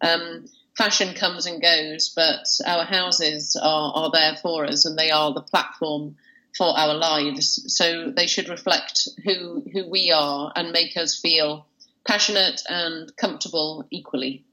um, 0.00 0.46
fashion 0.76 1.14
comes 1.14 1.46
and 1.46 1.62
goes, 1.62 2.12
but 2.14 2.46
our 2.66 2.84
houses 2.84 3.56
are, 3.60 3.92
are 3.94 4.10
there 4.10 4.36
for 4.42 4.66
us 4.66 4.84
and 4.84 4.98
they 4.98 5.10
are 5.10 5.32
the 5.32 5.42
platform 5.42 6.16
for 6.56 6.78
our 6.78 6.94
lives. 6.94 7.74
So 7.74 8.10
they 8.10 8.26
should 8.26 8.48
reflect 8.48 9.08
who 9.24 9.64
who 9.72 9.88
we 9.88 10.12
are 10.12 10.52
and 10.54 10.72
make 10.72 10.96
us 10.96 11.18
feel 11.18 11.66
passionate 12.06 12.62
and 12.68 13.14
comfortable 13.16 13.86
equally. 13.90 14.44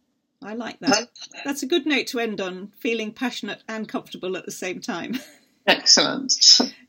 I 0.43 0.55
like 0.55 0.79
that. 0.79 1.09
That's 1.45 1.61
a 1.61 1.67
good 1.67 1.85
note 1.85 2.07
to 2.07 2.19
end 2.19 2.41
on, 2.41 2.71
feeling 2.79 3.13
passionate 3.13 3.61
and 3.67 3.87
comfortable 3.87 4.35
at 4.35 4.45
the 4.45 4.51
same 4.51 4.81
time. 4.81 5.19
Excellent. 5.67 6.31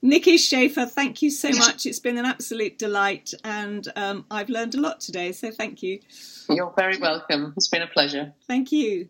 Niki 0.03 0.35
Schafer, 0.35 0.91
thank 0.91 1.23
you 1.23 1.31
so 1.31 1.51
much. 1.51 1.87
It's 1.87 2.01
been 2.01 2.19
an 2.19 2.25
absolute 2.25 2.79
delight, 2.79 3.35
and 3.45 3.87
um, 3.97 4.25
I've 4.31 4.49
learned 4.49 4.75
a 4.75 4.81
lot 4.81 5.01
today, 5.01 5.33
so 5.33 5.51
thank 5.51 5.83
you. 5.83 6.01
You're 6.49 6.73
very 6.77 6.99
welcome. 6.99 7.53
It's 7.57 7.69
been 7.69 7.83
a 7.83 7.87
pleasure. 7.87 8.33
Thank 8.47 8.73
you. 8.73 9.09